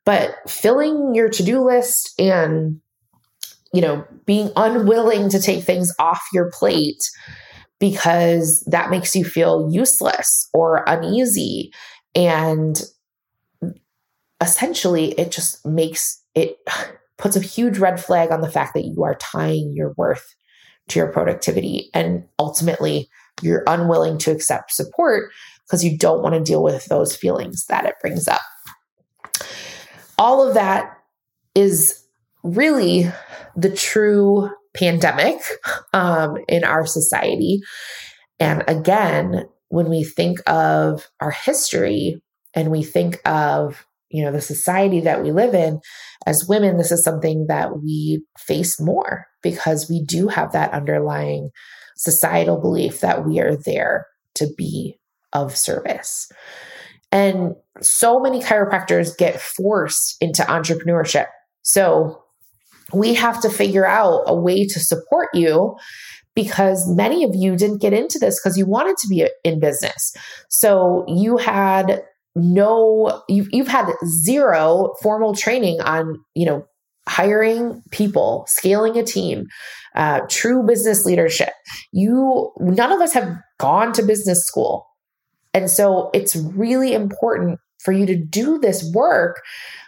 But 0.04 0.36
filling 0.48 1.14
your 1.14 1.28
to-do 1.28 1.64
list 1.64 2.14
and 2.18 2.80
you 3.72 3.80
know 3.80 4.04
being 4.26 4.50
unwilling 4.56 5.28
to 5.30 5.40
take 5.40 5.64
things 5.64 5.92
off 5.98 6.22
your 6.32 6.50
plate 6.50 7.02
because 7.78 8.64
that 8.70 8.90
makes 8.90 9.14
you 9.14 9.24
feel 9.24 9.68
useless 9.70 10.48
or 10.52 10.84
uneasy. 10.86 11.72
And 12.14 12.80
essentially 14.40 15.12
it 15.12 15.30
just 15.30 15.64
makes 15.64 16.22
it 16.34 16.58
puts 17.18 17.36
a 17.36 17.40
huge 17.40 17.78
red 17.78 18.02
flag 18.02 18.30
on 18.30 18.40
the 18.40 18.50
fact 18.50 18.74
that 18.74 18.84
you 18.84 19.02
are 19.04 19.16
tying 19.16 19.72
your 19.74 19.94
worth 19.96 20.34
to 20.88 20.98
your 20.98 21.12
productivity. 21.12 21.90
And 21.94 22.24
ultimately, 22.38 23.08
you're 23.42 23.64
unwilling 23.66 24.18
to 24.18 24.30
accept 24.30 24.72
support 24.72 25.30
because 25.64 25.84
you 25.84 25.98
don't 25.98 26.22
want 26.22 26.34
to 26.34 26.40
deal 26.40 26.62
with 26.62 26.86
those 26.86 27.16
feelings 27.16 27.66
that 27.68 27.86
it 27.86 27.94
brings 28.00 28.28
up. 28.28 28.40
All 30.18 30.46
of 30.46 30.54
that 30.54 30.96
is 31.54 32.02
really 32.42 33.10
the 33.56 33.74
true 33.74 34.50
pandemic 34.74 35.40
um, 35.92 36.36
in 36.48 36.64
our 36.64 36.86
society. 36.86 37.60
And 38.38 38.62
again, 38.68 39.48
when 39.68 39.88
we 39.88 40.04
think 40.04 40.38
of 40.48 41.08
our 41.20 41.30
history 41.30 42.22
and 42.54 42.70
we 42.70 42.82
think 42.82 43.18
of 43.26 43.86
you 44.10 44.24
know 44.24 44.32
the 44.32 44.40
society 44.40 45.00
that 45.00 45.22
we 45.22 45.32
live 45.32 45.54
in 45.54 45.80
as 46.26 46.46
women 46.48 46.76
this 46.76 46.92
is 46.92 47.02
something 47.02 47.46
that 47.48 47.80
we 47.82 48.22
face 48.38 48.80
more 48.80 49.26
because 49.42 49.88
we 49.88 50.02
do 50.04 50.28
have 50.28 50.52
that 50.52 50.72
underlying 50.72 51.50
societal 51.96 52.60
belief 52.60 53.00
that 53.00 53.24
we 53.24 53.40
are 53.40 53.56
there 53.64 54.06
to 54.34 54.46
be 54.56 54.98
of 55.32 55.56
service 55.56 56.30
and 57.12 57.54
so 57.80 58.20
many 58.20 58.40
chiropractors 58.40 59.16
get 59.16 59.40
forced 59.40 60.16
into 60.20 60.42
entrepreneurship 60.42 61.26
so 61.62 62.22
we 62.92 63.14
have 63.14 63.40
to 63.40 63.50
figure 63.50 63.86
out 63.86 64.22
a 64.26 64.34
way 64.34 64.66
to 64.66 64.80
support 64.80 65.28
you 65.34 65.76
because 66.34 66.86
many 66.88 67.24
of 67.24 67.34
you 67.34 67.56
didn't 67.56 67.80
get 67.80 67.92
into 67.92 68.18
this 68.18 68.38
because 68.38 68.56
you 68.56 68.66
wanted 68.66 68.96
to 68.98 69.08
be 69.08 69.28
in 69.42 69.58
business. 69.58 70.14
So 70.48 71.04
you 71.08 71.38
had 71.38 72.02
no 72.36 73.22
you've, 73.28 73.48
you've 73.50 73.66
had 73.66 73.90
zero 74.04 74.94
formal 75.02 75.34
training 75.34 75.80
on 75.80 76.22
you 76.34 76.46
know 76.46 76.64
hiring 77.08 77.82
people 77.90 78.44
scaling 78.48 78.96
a 78.98 79.02
team 79.02 79.46
uh, 79.96 80.20
true 80.28 80.62
business 80.62 81.04
leadership. 81.04 81.52
You 81.90 82.52
none 82.58 82.92
of 82.92 83.00
us 83.00 83.14
have 83.14 83.34
gone 83.58 83.92
to 83.94 84.02
business 84.02 84.44
school. 84.44 84.86
And 85.54 85.70
so 85.70 86.10
it's 86.12 86.36
really 86.36 86.92
important 86.92 87.58
for 87.82 87.92
you 87.92 88.04
to 88.04 88.16
do 88.16 88.58
this 88.58 88.90
work 88.94 89.40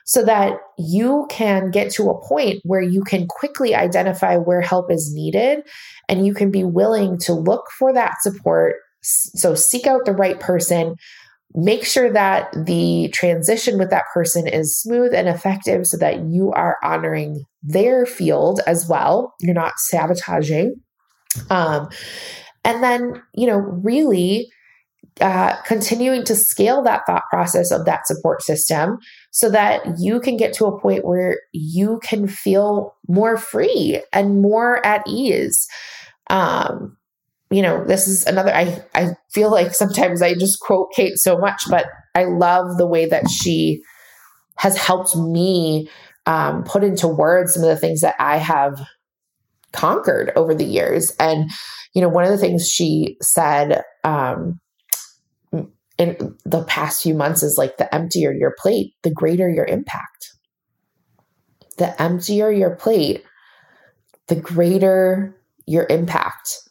so 0.07 0.25
that 0.25 0.59
you 0.79 1.27
can 1.29 1.71
get 1.71 1.91
to 1.93 2.09
a 2.09 2.27
point 2.27 2.61
where 2.65 2.81
you 2.81 3.03
can 3.03 3.27
quickly 3.27 3.75
identify 3.75 4.37
where 4.37 4.63
help 4.63 4.91
is 4.91 5.13
needed 5.13 5.61
and 6.09 6.27
you 6.27 6.33
can 6.33 6.51
be 6.51 6.65
willing 6.65 7.19
to 7.19 7.35
look 7.35 7.65
for 7.79 7.93
that 7.93 8.15
support. 8.23 8.77
So 9.03 9.55
seek 9.55 9.87
out 9.87 10.07
the 10.07 10.13
right 10.13 10.41
person 10.41 10.95
make 11.55 11.85
sure 11.85 12.13
that 12.13 12.53
the 12.53 13.09
transition 13.15 13.79
with 13.79 13.91
that 13.91 14.05
person 14.13 14.47
is 14.47 14.79
smooth 14.79 15.15
and 15.15 15.29
effective 15.29 15.87
so 15.87 15.97
that 15.97 16.21
you 16.27 16.53
are 16.53 16.77
honoring 16.83 17.43
their 17.63 18.05
field 18.05 18.61
as 18.67 18.87
well. 18.89 19.35
You're 19.41 19.55
not 19.55 19.79
sabotaging. 19.79 20.77
Um, 21.51 21.89
and 22.65 22.83
then, 22.83 23.23
you 23.35 23.47
know, 23.47 23.57
really 23.57 24.51
uh, 25.21 25.57
continuing 25.63 26.25
to 26.25 26.37
scale 26.37 26.83
that 26.83 27.03
thought 27.07 27.25
process 27.31 27.73
of 27.73 27.85
that 27.87 28.07
support 28.07 28.43
system 28.43 28.99
so 29.31 29.51
that 29.51 29.83
you 29.99 30.21
can 30.21 30.37
get 30.37 30.53
to 30.53 30.67
a 30.67 30.81
point 30.81 31.05
where 31.05 31.41
you 31.53 31.99
can 32.05 32.29
feel 32.29 32.95
more 33.09 33.37
free 33.37 34.01
and 34.13 34.43
more 34.43 34.85
at 34.87 35.03
ease. 35.09 35.67
Um, 36.31 36.98
you 37.51 37.63
know, 37.63 37.85
this 37.85 38.07
is 38.07 38.27
another, 38.27 38.55
I, 38.55 38.83
I 38.95 39.17
feel 39.31 39.51
like 39.51 39.75
sometimes 39.75 40.21
I 40.21 40.35
just 40.35 40.61
quote 40.61 40.93
Kate 40.95 41.17
so 41.17 41.39
much, 41.39 41.63
but 41.71 41.87
I 42.15 42.25
love 42.25 42.77
the 42.77 42.87
way 42.87 43.07
that 43.07 43.31
she 43.31 43.81
has 44.57 44.77
helped 44.77 45.17
me 45.17 45.89
um, 46.27 46.63
put 46.65 46.85
into 46.85 47.09
words 47.09 47.55
some 47.55 47.63
of 47.63 47.69
the 47.69 47.77
things 47.77 48.03
that 48.03 48.17
I 48.19 48.37
have 48.37 48.79
conquered 49.73 50.33
over 50.37 50.55
the 50.55 50.65
years. 50.65 51.15
And, 51.19 51.51
you 51.95 52.03
know, 52.03 52.09
one 52.09 52.25
of 52.25 52.31
the 52.31 52.39
things 52.39 52.69
she 52.69 53.17
said 53.23 53.83
um, 54.05 54.61
in 55.97 56.37
the 56.45 56.65
past 56.65 57.03
few 57.03 57.15
months 57.15 57.43
is 57.43 57.57
like 57.57 57.77
the 57.77 57.93
emptier 57.95 58.33
your 58.33 58.55
plate, 58.59 58.93
the 59.03 59.11
greater 59.11 59.49
your 59.49 59.65
impact. 59.65 60.33
The 61.79 62.01
emptier 62.01 62.51
your 62.51 62.77
plate, 62.77 63.25
the 64.27 64.37
greater 64.37 65.37
your 65.67 65.87
impact. 65.89 66.68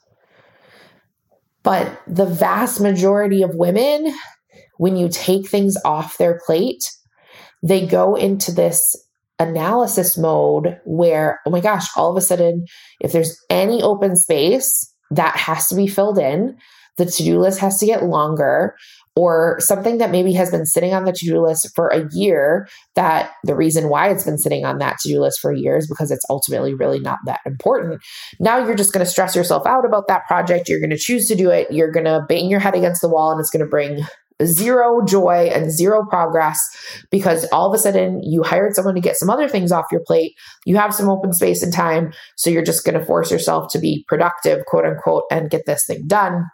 But 1.67 2.01
the 2.07 2.25
vast 2.25 2.79
majority 2.79 3.41
of 3.41 3.55
women, 3.55 4.13
when 4.77 4.95
you 4.95 5.09
take 5.09 5.49
things 5.49 5.75
off 5.83 6.17
their 6.17 6.39
plate, 6.45 6.89
they 7.61 7.85
go 7.85 8.15
into 8.15 8.53
this 8.53 8.95
analysis 9.37 10.17
mode 10.17 10.79
where, 10.85 11.41
oh 11.45 11.49
my 11.49 11.59
gosh, 11.59 11.85
all 11.97 12.09
of 12.09 12.15
a 12.15 12.21
sudden, 12.21 12.67
if 13.01 13.11
there's 13.11 13.37
any 13.49 13.81
open 13.81 14.15
space, 14.15 14.93
that 15.11 15.35
has 15.35 15.67
to 15.67 15.75
be 15.75 15.87
filled 15.87 16.17
in. 16.17 16.57
The 16.95 17.05
to 17.05 17.23
do 17.23 17.37
list 17.37 17.59
has 17.59 17.77
to 17.79 17.85
get 17.85 18.03
longer 18.03 18.73
or 19.17 19.57
something 19.59 19.97
that 19.97 20.11
maybe 20.11 20.31
has 20.31 20.51
been 20.51 20.65
sitting 20.65 20.93
on 20.93 21.03
the 21.03 21.11
to-do 21.11 21.41
list 21.41 21.67
for 21.75 21.87
a 21.87 22.07
year 22.11 22.67
that 22.93 23.31
the 23.45 23.55
reason 23.55 23.89
why 23.89 24.09
it's 24.09 24.23
been 24.23 24.37
sitting 24.37 24.63
on 24.63 24.77
that 24.77 24.99
to-do 24.99 25.19
list 25.19 25.39
for 25.39 25.51
a 25.51 25.57
year 25.57 25.75
is 25.75 25.87
because 25.87 26.11
it's 26.11 26.25
ultimately 26.29 26.75
really 26.75 26.99
not 26.99 27.17
that 27.25 27.39
important 27.43 27.99
now 28.39 28.59
you're 28.59 28.75
just 28.75 28.93
going 28.93 29.03
to 29.03 29.09
stress 29.09 29.35
yourself 29.35 29.65
out 29.65 29.85
about 29.85 30.07
that 30.07 30.27
project 30.27 30.69
you're 30.69 30.79
going 30.79 30.91
to 30.91 30.97
choose 30.97 31.27
to 31.27 31.35
do 31.35 31.49
it 31.49 31.71
you're 31.71 31.91
going 31.91 32.05
to 32.05 32.23
bang 32.29 32.47
your 32.47 32.59
head 32.59 32.75
against 32.75 33.01
the 33.01 33.09
wall 33.09 33.31
and 33.31 33.39
it's 33.39 33.49
going 33.49 33.63
to 33.63 33.69
bring 33.69 34.05
zero 34.45 35.03
joy 35.03 35.49
and 35.51 35.71
zero 35.71 36.05
progress 36.07 36.59
because 37.09 37.45
all 37.51 37.67
of 37.67 37.73
a 37.73 37.81
sudden 37.81 38.21
you 38.21 38.43
hired 38.43 38.75
someone 38.75 38.93
to 38.93 39.01
get 39.01 39.17
some 39.17 39.31
other 39.31 39.49
things 39.49 39.71
off 39.71 39.87
your 39.91 40.03
plate. 40.05 40.33
You 40.63 40.77
have 40.77 40.93
some 40.93 41.09
open 41.09 41.33
space 41.33 41.63
and 41.63 41.73
time. 41.73 42.13
So 42.35 42.51
you're 42.51 42.63
just 42.63 42.85
going 42.85 42.99
to 42.99 43.03
force 43.03 43.31
yourself 43.31 43.71
to 43.71 43.79
be 43.79 44.05
productive, 44.07 44.63
quote 44.65 44.85
unquote, 44.85 45.23
and 45.31 45.49
get 45.49 45.65
this 45.65 45.87
thing 45.87 46.03
done. 46.05 46.45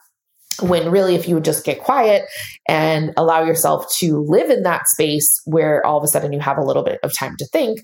When 0.61 0.89
really, 0.89 1.15
if 1.15 1.27
you 1.27 1.35
would 1.35 1.45
just 1.45 1.65
get 1.65 1.79
quiet 1.79 2.25
and 2.67 3.13
allow 3.17 3.43
yourself 3.43 3.91
to 3.97 4.19
live 4.27 4.49
in 4.49 4.63
that 4.63 4.87
space 4.87 5.41
where 5.45 5.85
all 5.85 5.97
of 5.97 6.03
a 6.03 6.07
sudden 6.07 6.33
you 6.33 6.39
have 6.39 6.57
a 6.57 6.63
little 6.63 6.83
bit 6.83 6.99
of 7.03 7.17
time 7.17 7.35
to 7.37 7.45
think, 7.47 7.79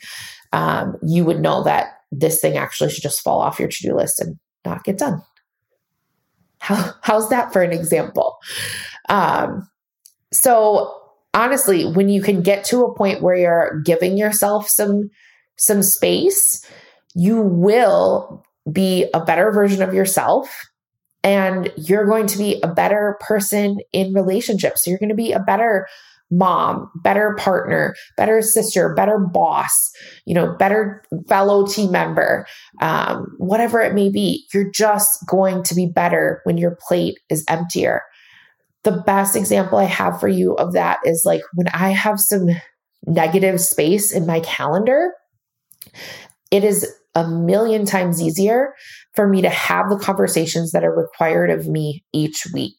um, 0.52 0.98
you 1.02 1.26
would 1.26 1.40
know 1.40 1.64
that 1.64 2.00
this 2.12 2.40
thing 2.40 2.58
actually 2.58 2.90
should 2.90 3.04
just 3.04 3.22
fall 3.22 3.40
off 3.40 3.60
your 3.60 3.70
to 3.70 3.88
do 3.88 3.96
list 3.96 4.20
and 4.20 4.38
not 4.66 4.84
get 4.84 4.98
done. 4.98 5.22
How, 6.60 6.94
how's 7.02 7.30
that 7.30 7.54
for 7.54 7.62
an 7.62 7.72
example? 7.72 8.38
Um, 9.08 9.68
so 10.32 10.94
honestly, 11.34 11.86
when 11.92 12.10
you 12.10 12.22
can 12.22 12.42
get 12.42 12.64
to 12.66 12.84
a 12.84 12.96
point 12.96 13.22
where 13.22 13.36
you're 13.36 13.82
giving 13.86 14.18
yourself 14.18 14.68
some 14.70 15.10
some 15.58 15.84
space, 15.84 16.66
you 17.16 17.42
will 17.42 18.44
be 18.72 19.10
a 19.14 19.24
better 19.24 19.52
version 19.52 19.82
of 19.82 19.94
yourself 19.94 20.69
and 21.24 21.72
you're 21.76 22.06
going 22.06 22.28
to 22.28 22.38
be 22.38 22.60
a 22.64 22.68
better 22.68 23.18
person 23.22 23.80
in 23.92 24.14
relationships. 24.14 24.84
So 24.84 24.90
you're 24.90 25.00
going 25.00 25.10
to 25.10 25.16
be 25.16 25.32
a 25.32 25.40
better 25.40 25.88
mom, 26.32 26.90
better 26.96 27.36
partner, 27.40 27.96
better 28.16 28.42
sister, 28.42 28.94
better 28.94 29.18
boss, 29.18 29.92
you 30.26 30.34
know, 30.34 30.56
better 30.58 31.04
fellow 31.28 31.66
team 31.66 31.92
member, 31.92 32.46
um, 32.82 33.36
whatever 33.38 33.82
it 33.82 33.94
may 33.94 34.10
be. 34.10 34.46
You're 34.54 34.70
just 34.72 35.10
going 35.28 35.64
to 35.64 35.76
be 35.76 35.88
better 35.88 36.42
when 36.44 36.58
your 36.58 36.78
plate 36.88 37.20
is 37.30 37.44
emptier. 37.50 38.04
The 38.84 39.04
best 39.06 39.36
example 39.36 39.78
I 39.78 39.86
have 39.86 40.20
for 40.20 40.28
you 40.28 40.54
of 40.54 40.74
that 40.74 41.00
is 41.04 41.24
like 41.26 41.42
when 41.56 41.68
I 41.70 41.90
have 41.90 42.20
some 42.20 42.48
negative 43.06 43.60
space 43.60 44.12
in 44.12 44.26
my 44.26 44.40
calendar, 44.42 45.14
it 46.52 46.64
is 46.64 46.88
a 47.16 47.28
million 47.28 47.86
times 47.86 48.22
easier 48.22 48.74
for 49.14 49.28
me 49.28 49.42
to 49.42 49.50
have 49.50 49.90
the 49.90 49.98
conversations 49.98 50.72
that 50.72 50.84
are 50.84 50.96
required 50.96 51.50
of 51.50 51.68
me 51.68 52.04
each 52.14 52.48
week. 52.54 52.78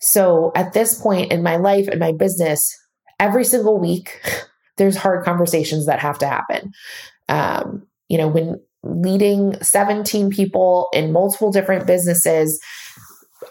So 0.00 0.52
at 0.54 0.72
this 0.72 1.00
point 1.00 1.32
in 1.32 1.42
my 1.42 1.56
life 1.56 1.88
and 1.88 2.00
my 2.00 2.12
business, 2.12 2.76
every 3.18 3.44
single 3.44 3.78
week, 3.78 4.20
there's 4.76 4.96
hard 4.96 5.24
conversations 5.24 5.86
that 5.86 6.00
have 6.00 6.18
to 6.18 6.26
happen. 6.26 6.72
Um, 7.28 7.86
you 8.08 8.18
know, 8.18 8.28
when 8.28 8.60
leading 8.82 9.60
17 9.62 10.30
people 10.30 10.88
in 10.92 11.12
multiple 11.12 11.50
different 11.50 11.86
businesses, 11.86 12.60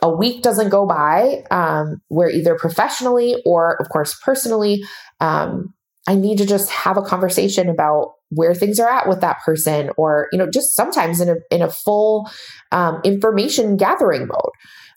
a 0.01 0.09
week 0.09 0.41
doesn't 0.43 0.69
go 0.69 0.85
by 0.85 1.43
um, 1.51 2.01
where 2.07 2.29
either 2.29 2.55
professionally 2.55 3.35
or, 3.45 3.79
of 3.81 3.89
course, 3.89 4.17
personally, 4.23 4.83
um, 5.19 5.73
I 6.07 6.15
need 6.15 6.37
to 6.37 6.45
just 6.45 6.69
have 6.69 6.97
a 6.97 7.01
conversation 7.01 7.69
about 7.69 8.13
where 8.29 8.53
things 8.53 8.79
are 8.79 8.89
at 8.89 9.07
with 9.07 9.21
that 9.21 9.39
person, 9.43 9.89
or 9.97 10.27
you 10.31 10.37
know, 10.37 10.49
just 10.49 10.75
sometimes 10.75 11.19
in 11.19 11.29
a 11.29 11.35
in 11.49 11.61
a 11.61 11.69
full 11.69 12.29
um, 12.71 13.01
information 13.03 13.77
gathering 13.77 14.27
mode, 14.27 14.51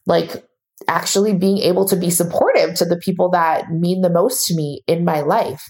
like 0.06 0.44
actually 0.86 1.34
being 1.34 1.58
able 1.58 1.86
to 1.86 1.96
be 1.96 2.10
supportive 2.10 2.74
to 2.74 2.84
the 2.84 2.96
people 2.96 3.30
that 3.30 3.70
mean 3.70 4.00
the 4.00 4.10
most 4.10 4.46
to 4.46 4.54
me 4.54 4.82
in 4.86 5.04
my 5.04 5.20
life. 5.20 5.64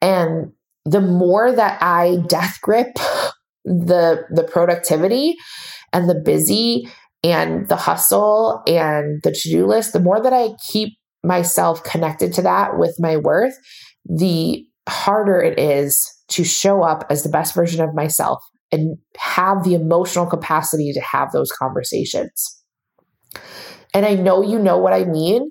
And 0.00 0.52
the 0.84 1.00
more 1.00 1.52
that 1.52 1.82
I 1.82 2.18
death 2.26 2.58
grip 2.60 2.94
the 3.64 4.24
the 4.30 4.44
productivity 4.44 5.36
and 5.92 6.08
the 6.08 6.20
busy 6.20 6.88
and 7.22 7.68
the 7.68 7.76
hustle 7.76 8.62
and 8.66 9.22
the 9.22 9.30
to-do 9.30 9.66
list, 9.66 9.92
the 9.92 10.00
more 10.00 10.20
that 10.20 10.32
I 10.32 10.50
keep 10.68 10.98
myself 11.22 11.84
connected 11.84 12.32
to 12.34 12.42
that 12.42 12.78
with 12.78 12.96
my 12.98 13.16
worth, 13.16 13.56
the 14.04 14.66
harder 14.88 15.40
it 15.40 15.58
is 15.58 16.12
to 16.28 16.44
show 16.44 16.82
up 16.82 17.04
as 17.10 17.22
the 17.22 17.28
best 17.28 17.54
version 17.54 17.82
of 17.82 17.94
myself 17.94 18.42
and 18.70 18.96
have 19.16 19.64
the 19.64 19.74
emotional 19.74 20.26
capacity 20.26 20.92
to 20.92 21.00
have 21.00 21.30
those 21.32 21.52
conversations. 21.52 22.58
And 23.94 24.06
I 24.06 24.14
know 24.14 24.42
you 24.42 24.58
know 24.58 24.78
what 24.78 24.94
I 24.94 25.04
mean 25.04 25.50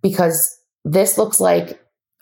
because 0.00 0.48
this 0.84 1.18
looks 1.18 1.38
like 1.38 1.78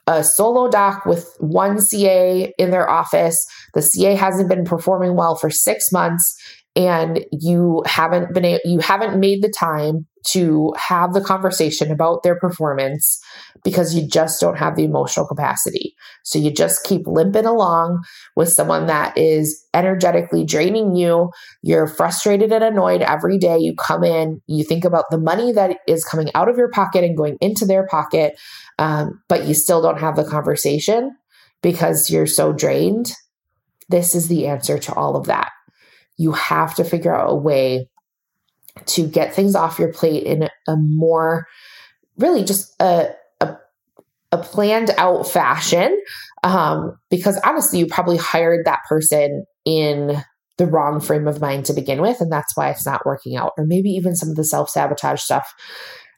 a 0.06 0.24
solo 0.24 0.68
doc 0.68 1.06
with 1.06 1.36
one 1.38 1.80
CA 1.80 2.52
in 2.58 2.70
their 2.70 2.88
office. 2.90 3.38
The 3.74 3.82
CA 3.82 4.16
hasn't 4.16 4.48
been 4.48 4.64
performing 4.64 5.14
well 5.14 5.36
for 5.36 5.50
six 5.50 5.92
months 5.92 6.36
and 6.76 7.24
you 7.32 7.82
haven't 7.86 8.32
been 8.32 8.58
you 8.64 8.78
haven't 8.78 9.18
made 9.18 9.42
the 9.42 9.52
time 9.58 10.06
to 10.22 10.72
have 10.76 11.14
the 11.14 11.20
conversation 11.20 11.90
about 11.90 12.22
their 12.22 12.38
performance 12.38 13.20
because 13.64 13.94
you 13.94 14.06
just 14.06 14.40
don't 14.40 14.58
have 14.58 14.76
the 14.76 14.84
emotional 14.84 15.26
capacity. 15.26 15.94
So 16.24 16.38
you 16.38 16.50
just 16.50 16.84
keep 16.84 17.06
limping 17.06 17.46
along 17.46 18.02
with 18.36 18.50
someone 18.50 18.86
that 18.86 19.16
is 19.16 19.64
energetically 19.72 20.44
draining 20.44 20.94
you. 20.94 21.30
You're 21.62 21.86
frustrated 21.86 22.52
and 22.52 22.62
annoyed 22.62 23.02
every 23.02 23.38
day. 23.38 23.58
You 23.58 23.74
come 23.74 24.04
in, 24.04 24.40
you 24.46 24.62
think 24.62 24.84
about 24.84 25.06
the 25.10 25.18
money 25.18 25.52
that 25.52 25.78
is 25.88 26.04
coming 26.04 26.28
out 26.34 26.48
of 26.48 26.56
your 26.56 26.70
pocket 26.70 27.02
and 27.02 27.16
going 27.16 27.38
into 27.40 27.64
their 27.64 27.86
pocket, 27.86 28.38
um, 28.78 29.22
but 29.28 29.46
you 29.46 29.54
still 29.54 29.80
don't 29.80 30.00
have 30.00 30.16
the 30.16 30.24
conversation 30.24 31.16
because 31.62 32.10
you're 32.10 32.26
so 32.26 32.52
drained. 32.52 33.12
This 33.88 34.14
is 34.14 34.28
the 34.28 34.46
answer 34.46 34.78
to 34.78 34.94
all 34.94 35.16
of 35.16 35.26
that 35.26 35.50
you 36.20 36.32
have 36.32 36.74
to 36.74 36.84
figure 36.84 37.16
out 37.16 37.30
a 37.30 37.34
way 37.34 37.88
to 38.84 39.06
get 39.06 39.34
things 39.34 39.54
off 39.54 39.78
your 39.78 39.90
plate 39.90 40.24
in 40.24 40.50
a 40.68 40.76
more 40.76 41.46
really 42.18 42.44
just 42.44 42.74
a, 42.78 43.08
a, 43.40 43.56
a 44.30 44.36
planned 44.36 44.90
out 44.98 45.26
fashion. 45.26 45.98
Um, 46.44 46.98
because 47.08 47.40
honestly, 47.42 47.78
you 47.78 47.86
probably 47.86 48.18
hired 48.18 48.66
that 48.66 48.80
person 48.86 49.46
in 49.64 50.22
the 50.58 50.66
wrong 50.66 51.00
frame 51.00 51.26
of 51.26 51.40
mind 51.40 51.64
to 51.64 51.72
begin 51.72 52.02
with. 52.02 52.20
And 52.20 52.30
that's 52.30 52.54
why 52.54 52.68
it's 52.68 52.84
not 52.84 53.06
working 53.06 53.36
out. 53.36 53.52
Or 53.56 53.64
maybe 53.64 53.88
even 53.88 54.14
some 54.14 54.28
of 54.28 54.36
the 54.36 54.44
self 54.44 54.68
sabotage 54.68 55.22
stuff 55.22 55.50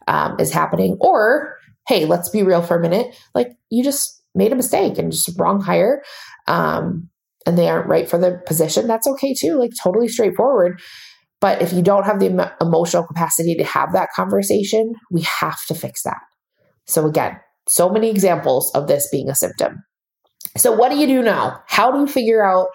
um, 0.09 0.35
is 0.41 0.53
happening. 0.53 0.97
Or, 1.01 1.57
hey, 1.87 2.07
let's 2.07 2.29
be 2.29 2.43
real 2.43 2.61
for 2.61 2.77
a 2.77 2.83
minute. 2.83 3.15
Like 3.37 3.53
you 3.71 3.85
just 3.85 4.21
made 4.35 4.51
a 4.53 4.57
mistake 4.57 4.99
and 4.99 5.13
just 5.13 5.39
wrong 5.39 5.61
hire. 5.61 6.03
Um, 6.49 7.09
and 7.47 7.59
they 7.59 7.69
aren't 7.69 7.89
right 7.89 8.09
for 8.09 8.19
the 8.19 8.41
position, 8.47 8.87
that's 8.87 9.07
okay 9.07 9.35
too. 9.35 9.59
Like 9.59 9.71
totally 9.83 10.09
straightforward. 10.09 10.81
But 11.43 11.61
if 11.61 11.73
you 11.73 11.83
don't 11.83 12.05
have 12.05 12.21
the 12.21 12.53
emotional 12.61 13.05
capacity 13.05 13.57
to 13.57 13.65
have 13.65 13.93
that 13.93 14.11
conversation, 14.15 14.95
we 15.11 15.23
have 15.23 15.59
to 15.67 15.75
fix 15.75 16.05
that. 16.05 16.21
So, 16.87 17.05
again, 17.05 17.37
so 17.69 17.91
many 17.91 18.09
examples 18.11 18.71
of 18.77 18.87
this 18.87 19.09
being 19.11 19.29
a 19.29 19.35
symptom. 19.35 19.83
So, 20.57 20.71
what 20.71 20.91
do 20.91 20.99
you 20.99 21.07
do 21.09 21.21
now? 21.21 21.61
How 21.67 21.91
do 21.91 21.99
you 21.99 22.07
figure 22.07 22.45
out 22.45 22.69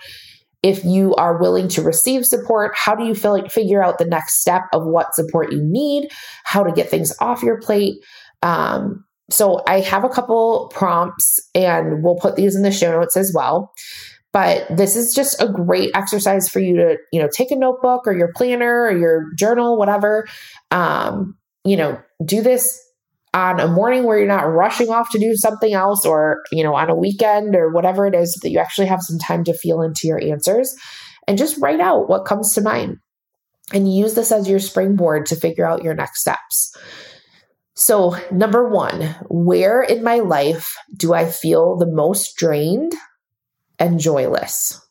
if 0.63 0.84
you 0.84 1.15
are 1.15 1.39
willing 1.39 1.69
to 1.69 1.82
receive 1.82 2.25
support? 2.25 2.73
How 2.75 2.93
do 2.93 3.06
you 3.06 3.13
like 3.13 3.49
figure 3.49 3.82
out 3.82 3.99
the 3.99 4.06
next 4.06 4.41
step 4.41 4.63
of 4.73 4.84
what 4.86 5.15
support 5.15 5.53
you 5.53 5.62
need? 5.63 6.10
How 6.43 6.63
to 6.63 6.73
get 6.73 6.89
things 6.89 7.15
off 7.21 7.43
your 7.43 7.62
plate? 7.62 7.95
Um, 8.41 9.06
so, 9.30 9.62
I 9.65 9.80
have 9.80 10.03
a 10.03 10.10
couple 10.10 10.69
prompts 10.73 11.39
and 11.56 12.03
we'll 12.03 12.19
put 12.19 12.36
these 12.36 12.53
in 12.53 12.63
the 12.63 12.71
show 12.71 12.99
notes 12.99 13.15
as 13.15 13.32
well. 13.34 13.71
But 14.38 14.67
this 14.69 14.95
is 14.95 15.15
just 15.15 15.41
a 15.41 15.52
great 15.52 15.89
exercise 15.95 16.47
for 16.47 16.60
you 16.60 16.76
to, 16.76 16.97
you 17.12 17.19
know, 17.19 17.28
take 17.28 17.50
a 17.50 17.56
notebook 17.56 18.06
or 18.06 18.15
your 18.15 18.32
planner 18.36 18.84
or 18.84 18.95
your 18.95 19.34
journal, 19.34 19.80
whatever. 19.80 20.28
Um, 20.69 21.36
you 21.65 21.76
know, 21.76 22.00
do 22.23 22.43
this 22.43 22.80
on 23.34 23.60
a 23.60 23.67
morning 23.67 24.04
where 24.04 24.19
you're 24.19 24.28
not 24.28 24.43
rushing 24.43 24.91
off 24.91 25.10
to 25.10 25.17
do 25.17 25.36
something 25.36 25.73
else 25.73 26.06
or, 26.06 26.43
you 26.52 26.63
know, 26.63 26.76
on 26.76 26.91
a 26.91 26.95
weekend 26.95 27.56
or 27.56 27.71
whatever 27.71 28.06
it 28.06 28.13
is 28.13 28.38
that 28.43 28.52
you 28.52 28.60
actually 28.60 28.86
have 28.86 29.02
some 29.02 29.17
time 29.17 29.43
to 29.45 29.58
feel 29.58 29.82
into 29.82 30.06
your 30.06 30.23
answers 30.23 30.76
and 31.28 31.39
just 31.39 31.58
write 31.58 31.80
out 31.80 32.08
what 32.08 32.26
comes 32.26 32.54
to 32.54 32.62
mind 32.62 33.00
and 33.73 33.91
use 33.91 34.13
this 34.13 34.32
as 34.32 34.47
your 34.47 34.60
springboard 34.60 35.26
to 35.26 35.36
figure 35.36 35.65
out 35.65 35.84
your 35.84 35.95
next 35.95 36.21
steps. 36.21 36.78
So, 37.73 38.15
number 38.32 38.69
one, 38.69 39.15
where 39.32 39.82
in 39.82 40.04
my 40.04 40.19
life 40.19 40.76
do 40.95 41.15
I 41.15 41.26
feel 41.26 41.76
the 41.76 41.91
most 41.91 42.36
drained 42.36 42.93
and 43.79 43.99
joyless? 43.99 44.81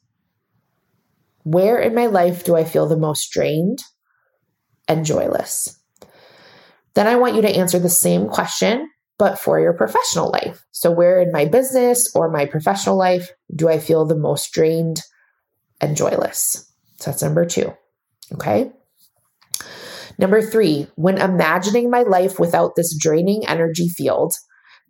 Where 1.45 1.79
in 1.79 1.95
my 1.95 2.07
life 2.07 2.45
do 2.45 2.57
I 2.57 2.65
feel 2.65 2.87
the 2.87 2.97
most 2.97 3.31
drained 3.31 3.79
and 4.89 5.05
joyless? 5.05 5.79
Then 6.95 7.07
I 7.07 7.17
want 7.17 7.35
you 7.35 7.43
to 7.43 7.57
answer 7.57 7.79
the 7.79 7.89
same 7.89 8.29
question, 8.29 8.91
but 9.19 9.39
for 9.39 9.61
your 9.61 9.73
professional 9.73 10.31
life. 10.31 10.65
So, 10.73 10.91
where 10.91 11.21
in 11.21 11.31
my 11.31 11.45
business 11.45 12.11
or 12.15 12.31
my 12.31 12.47
professional 12.47 12.97
life 12.97 13.31
do 13.55 13.69
I 13.69 13.79
feel 13.79 14.07
the 14.07 14.17
most 14.17 14.53
drained 14.53 15.03
and 15.81 15.97
joyless? 15.97 16.73
So, 16.97 17.11
that's 17.11 17.23
number 17.23 17.45
two. 17.45 17.73
Okay. 18.35 18.73
Number 20.19 20.41
three, 20.41 20.89
when 20.97 21.19
imagining 21.19 21.91
my 21.91 22.03
life 22.03 22.39
without 22.39 22.75
this 22.75 22.97
draining 22.99 23.47
energy 23.47 23.89
field, 23.89 24.33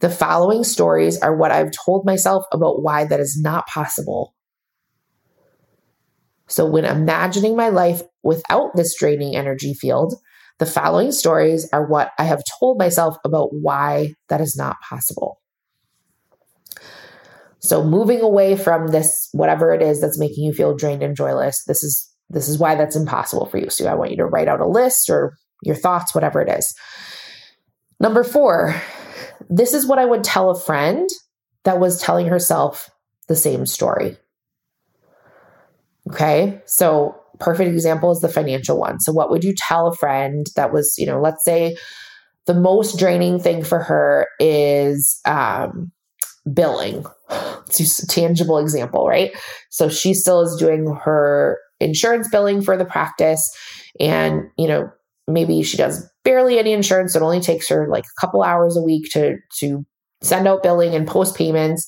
the 0.01 0.11
following 0.11 0.65
stories 0.65 1.21
are 1.21 1.35
what 1.37 1.51
I've 1.51 1.73
told 1.73 2.05
myself 2.05 2.45
about 2.53 2.83
why 2.83 3.05
that 3.05 3.21
is 3.21 3.39
not 3.41 3.67
possible. 3.67 4.35
So, 6.49 6.67
when 6.67 6.85
imagining 6.85 7.57
my 7.57 7.71
life 7.71 8.03
without 8.23 8.77
this 8.77 8.97
draining 8.99 9.35
energy 9.35 9.75
field, 9.75 10.15
The 10.59 10.67
following 10.67 11.13
stories 11.13 11.69
are 11.73 11.87
what 11.87 12.13
I 12.19 12.25
have 12.25 12.43
told 12.59 12.79
myself 12.79 13.17
about 13.25 13.49
why 13.53 14.15
that 14.29 14.41
is 14.41 14.57
not 14.57 14.77
possible. 14.89 15.41
So 17.59 17.85
moving 17.85 18.21
away 18.21 18.57
from 18.57 18.89
this 18.89 19.29
whatever 19.33 19.75
it 19.75 19.83
is 19.83 20.01
that's 20.01 20.19
making 20.19 20.45
you 20.45 20.53
feel 20.53 20.75
drained 20.75 21.03
and 21.03 21.17
joyless, 21.17 21.63
this 21.67 21.83
is 21.83 22.11
this 22.31 22.49
is 22.49 22.59
why 22.59 22.75
that's 22.75 22.97
impossible 22.97 23.47
for 23.47 23.59
you. 23.59 23.71
So 23.71 23.87
I 23.87 23.95
want 23.95 24.11
you 24.11 24.17
to 24.19 24.27
write 24.27 24.49
out 24.49 24.61
a 24.61 24.67
list 24.67 25.11
or 25.11 25.37
your 25.63 25.77
thoughts, 25.77 26.15
whatever 26.15 26.41
it 26.41 26.49
is. 26.49 26.75
Number 28.01 28.25
4. 28.25 28.81
This 29.49 29.75
is 29.75 29.87
what 29.87 29.99
I 29.99 30.05
would 30.05 30.25
tell 30.25 30.51
a 30.51 30.59
friend 30.59 31.09
that 31.65 31.81
was 31.81 32.01
telling 32.01 32.27
herself 32.27 32.91
the 33.29 33.37
same 33.37 33.67
story. 33.67 34.17
Okay? 36.11 36.61
So 36.67 37.21
perfect 37.39 37.71
example 37.71 38.11
is 38.11 38.21
the 38.21 38.29
financial 38.29 38.79
one. 38.79 39.01
So 39.01 39.13
what 39.13 39.31
would 39.31 39.45
you 39.45 39.55
tell 39.57 39.89
a 39.89 39.97
friend 39.97 40.47
that 40.57 40.73
was, 40.73 40.95
you 40.97 41.07
know, 41.07 41.21
let's 41.21 41.45
say 41.45 41.77
the 42.47 42.55
most 42.55 42.99
draining 42.99 43.41
thing 43.41 43.65
for 43.65 43.81
her 43.81 44.29
is 44.39 45.21
um 45.25 45.91
billing. 46.53 47.05
It's 47.67 47.79
just 47.79 48.03
a 48.05 48.07
tangible 48.07 48.59
example, 48.59 49.07
right? 49.07 49.33
So 49.71 49.89
she 49.89 50.15
still 50.15 50.43
is 50.43 50.57
doing 50.57 50.97
her 51.05 51.59
insurance 51.81 52.29
billing 52.31 52.63
for 52.63 52.77
the 52.77 52.85
practice. 52.85 53.51
And, 53.99 54.45
you 54.57 54.69
know, 54.69 54.91
maybe 55.27 55.63
she 55.63 55.77
does 55.77 56.09
barely 56.25 56.59
any 56.59 56.73
insurance. 56.73 57.17
It 57.17 57.23
only 57.23 57.41
takes 57.41 57.69
her 57.69 57.89
like 57.89 58.05
a 58.05 58.21
couple 58.21 58.43
hours 58.43 58.77
a 58.77 58.83
week 58.83 59.11
to 59.13 59.37
to 59.61 59.85
send 60.23 60.49
out 60.49 60.63
billing 60.63 60.95
and 60.95 61.07
post 61.07 61.37
payments. 61.37 61.87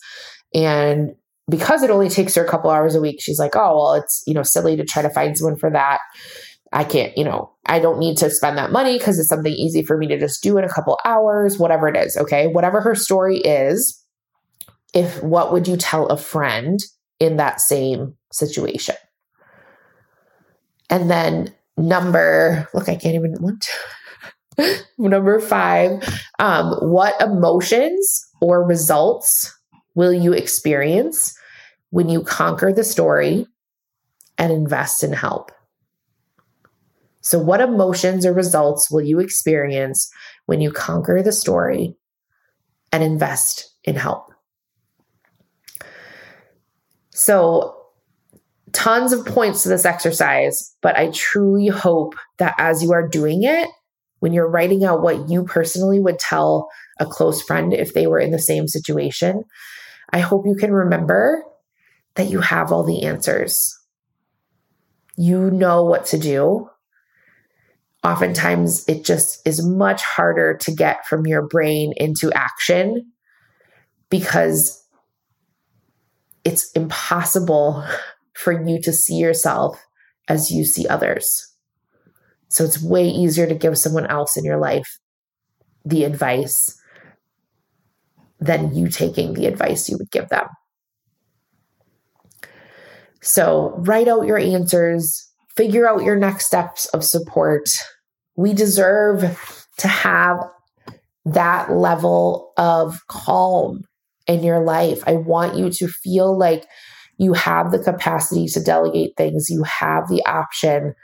And 0.54 1.14
because 1.50 1.82
it 1.82 1.90
only 1.90 2.08
takes 2.08 2.34
her 2.34 2.44
a 2.44 2.48
couple 2.48 2.70
hours 2.70 2.94
a 2.94 3.00
week, 3.00 3.20
she's 3.20 3.38
like, 3.38 3.56
oh, 3.56 3.76
well, 3.76 3.94
it's, 3.94 4.22
you 4.26 4.34
know, 4.34 4.42
silly 4.42 4.76
to 4.76 4.84
try 4.84 5.02
to 5.02 5.10
find 5.10 5.36
someone 5.36 5.58
for 5.58 5.70
that. 5.70 5.98
I 6.72 6.84
can't, 6.84 7.16
you 7.16 7.24
know, 7.24 7.50
I 7.66 7.78
don't 7.78 7.98
need 7.98 8.18
to 8.18 8.28
spend 8.28 8.58
that 8.58 8.70
money 8.70 8.98
because 8.98 9.18
it's 9.18 9.30
something 9.30 9.52
easy 9.52 9.82
for 9.82 9.96
me 9.96 10.06
to 10.08 10.18
just 10.18 10.42
do 10.42 10.58
in 10.58 10.64
a 10.64 10.68
couple 10.68 10.98
hours, 11.06 11.58
whatever 11.58 11.88
it 11.88 11.96
is. 11.96 12.16
Okay. 12.18 12.48
Whatever 12.48 12.82
her 12.82 12.94
story 12.94 13.38
is, 13.38 13.98
if 14.92 15.22
what 15.22 15.52
would 15.52 15.66
you 15.66 15.78
tell 15.78 16.06
a 16.08 16.18
friend 16.18 16.78
in 17.18 17.36
that 17.36 17.60
same 17.60 18.14
situation? 18.30 18.96
And 20.90 21.10
then 21.10 21.54
number, 21.78 22.68
look, 22.74 22.88
I 22.88 22.96
can't 22.96 23.14
even 23.14 23.36
want 23.40 23.66
number 24.98 25.40
five, 25.40 26.02
um, 26.38 26.72
what 26.80 27.20
emotions 27.20 28.26
or 28.40 28.64
results 28.64 29.54
will 29.94 30.12
you 30.12 30.32
experience 30.32 31.36
when 31.90 32.08
you 32.08 32.22
conquer 32.22 32.72
the 32.72 32.84
story 32.84 33.46
and 34.36 34.52
invest 34.52 35.02
in 35.02 35.12
help? 35.12 35.50
So, 37.20 37.38
what 37.38 37.60
emotions 37.60 38.24
or 38.24 38.32
results 38.32 38.90
will 38.90 39.02
you 39.02 39.20
experience 39.20 40.10
when 40.46 40.60
you 40.60 40.70
conquer 40.70 41.22
the 41.22 41.32
story 41.32 41.94
and 42.92 43.02
invest 43.02 43.74
in 43.84 43.96
help? 43.96 44.32
So, 47.10 47.77
tons 48.72 49.12
of 49.12 49.26
points 49.26 49.62
to 49.62 49.68
this 49.68 49.84
exercise, 49.84 50.74
but 50.82 50.96
I 50.96 51.10
truly 51.10 51.68
hope 51.68 52.14
that 52.38 52.54
as 52.58 52.82
you 52.82 52.92
are 52.92 53.06
doing 53.06 53.42
it, 53.42 53.68
when 54.20 54.32
you're 54.32 54.50
writing 54.50 54.84
out 54.84 55.02
what 55.02 55.28
you 55.28 55.44
personally 55.44 56.00
would 56.00 56.18
tell 56.18 56.68
a 56.98 57.06
close 57.06 57.40
friend 57.42 57.72
if 57.72 57.94
they 57.94 58.06
were 58.06 58.18
in 58.18 58.30
the 58.30 58.38
same 58.38 58.66
situation, 58.66 59.44
I 60.12 60.20
hope 60.20 60.46
you 60.46 60.56
can 60.56 60.72
remember 60.72 61.44
that 62.14 62.28
you 62.28 62.40
have 62.40 62.72
all 62.72 62.84
the 62.84 63.04
answers. 63.04 63.78
You 65.16 65.50
know 65.50 65.84
what 65.84 66.06
to 66.06 66.18
do. 66.18 66.68
Oftentimes, 68.02 68.88
it 68.88 69.04
just 69.04 69.46
is 69.46 69.64
much 69.64 70.02
harder 70.02 70.56
to 70.58 70.72
get 70.72 71.06
from 71.06 71.26
your 71.26 71.46
brain 71.46 71.92
into 71.96 72.32
action 72.32 73.12
because 74.08 74.84
it's 76.44 76.70
impossible 76.72 77.84
for 78.38 78.52
you 78.52 78.80
to 78.80 78.92
see 78.92 79.16
yourself 79.16 79.84
as 80.28 80.52
you 80.52 80.64
see 80.64 80.86
others. 80.86 81.44
So 82.48 82.64
it's 82.64 82.80
way 82.80 83.08
easier 83.08 83.48
to 83.48 83.54
give 83.54 83.76
someone 83.76 84.06
else 84.06 84.36
in 84.36 84.44
your 84.44 84.58
life 84.58 84.98
the 85.84 86.04
advice 86.04 86.80
than 88.38 88.74
you 88.76 88.88
taking 88.88 89.34
the 89.34 89.46
advice 89.46 89.88
you 89.88 89.98
would 89.98 90.10
give 90.12 90.28
them. 90.28 90.46
So 93.20 93.74
write 93.78 94.06
out 94.06 94.26
your 94.26 94.38
answers, 94.38 95.28
figure 95.56 95.88
out 95.88 96.04
your 96.04 96.16
next 96.16 96.46
steps 96.46 96.86
of 96.86 97.02
support. 97.02 97.68
We 98.36 98.52
deserve 98.52 99.66
to 99.78 99.88
have 99.88 100.38
that 101.24 101.72
level 101.72 102.52
of 102.56 103.00
calm 103.08 103.82
in 104.28 104.44
your 104.44 104.60
life. 104.60 105.02
I 105.08 105.14
want 105.14 105.56
you 105.56 105.70
to 105.70 105.88
feel 105.88 106.38
like 106.38 106.64
you 107.18 107.32
have 107.32 107.72
the 107.72 107.78
capacity 107.78 108.46
to 108.46 108.62
delegate 108.62 109.12
things, 109.16 109.50
you 109.50 109.64
have 109.64 110.08
the 110.08 110.24
option 110.26 110.94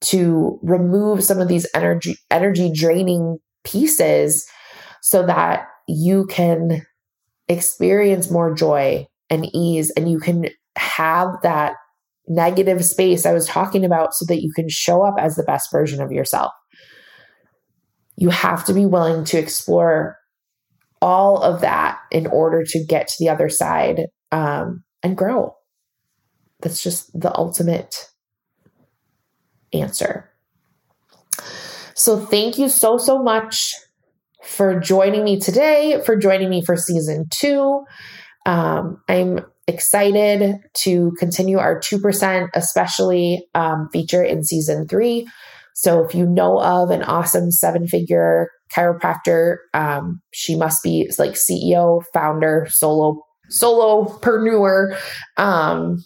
to 0.00 0.58
remove 0.62 1.22
some 1.22 1.40
of 1.40 1.48
these 1.48 1.66
energy 1.74 2.16
energy 2.30 2.70
draining 2.74 3.38
pieces 3.64 4.48
so 5.00 5.24
that 5.24 5.66
you 5.86 6.26
can 6.26 6.84
experience 7.48 8.30
more 8.30 8.52
joy 8.52 9.06
and 9.30 9.46
ease 9.54 9.90
and 9.90 10.10
you 10.10 10.18
can 10.18 10.48
have 10.76 11.28
that 11.42 11.74
negative 12.26 12.84
space 12.84 13.26
I 13.26 13.32
was 13.32 13.46
talking 13.46 13.84
about 13.84 14.14
so 14.14 14.24
that 14.26 14.42
you 14.42 14.52
can 14.54 14.68
show 14.68 15.02
up 15.02 15.14
as 15.18 15.36
the 15.36 15.42
best 15.42 15.70
version 15.70 16.00
of 16.00 16.10
yourself. 16.10 16.52
You 18.16 18.30
have 18.30 18.64
to 18.66 18.74
be 18.74 18.86
willing 18.86 19.24
to 19.26 19.38
explore 19.38 20.16
all 21.00 21.42
of 21.42 21.60
that 21.60 21.98
in 22.10 22.26
order 22.28 22.64
to 22.64 22.84
get 22.84 23.08
to 23.08 23.14
the 23.18 23.28
other 23.28 23.48
side 23.48 24.06
um, 24.30 24.84
and 25.02 25.16
grow. 25.16 25.56
That's 26.60 26.82
just 26.82 27.18
the 27.18 27.36
ultimate 27.36 28.08
answer. 29.72 30.30
So, 31.94 32.18
thank 32.18 32.58
you 32.58 32.68
so, 32.68 32.98
so 32.98 33.22
much 33.22 33.74
for 34.44 34.78
joining 34.80 35.24
me 35.24 35.38
today, 35.38 36.00
for 36.04 36.16
joining 36.16 36.50
me 36.50 36.64
for 36.64 36.76
season 36.76 37.26
two. 37.30 37.84
Um, 38.46 39.00
I'm 39.08 39.40
excited 39.68 40.56
to 40.74 41.12
continue 41.18 41.58
our 41.58 41.78
2%, 41.78 42.48
especially 42.54 43.46
um, 43.54 43.88
feature 43.92 44.22
in 44.22 44.42
season 44.42 44.88
three. 44.88 45.28
So, 45.74 46.04
if 46.04 46.14
you 46.14 46.26
know 46.26 46.60
of 46.60 46.90
an 46.90 47.02
awesome 47.02 47.50
seven 47.50 47.86
figure 47.86 48.48
chiropractor. 48.72 49.58
Um, 49.74 50.20
she 50.32 50.56
must 50.56 50.82
be 50.82 51.10
like 51.18 51.32
CEO, 51.32 52.02
founder, 52.12 52.66
solo 52.70 53.22
solopreneur. 53.52 54.98
Um, 55.36 56.04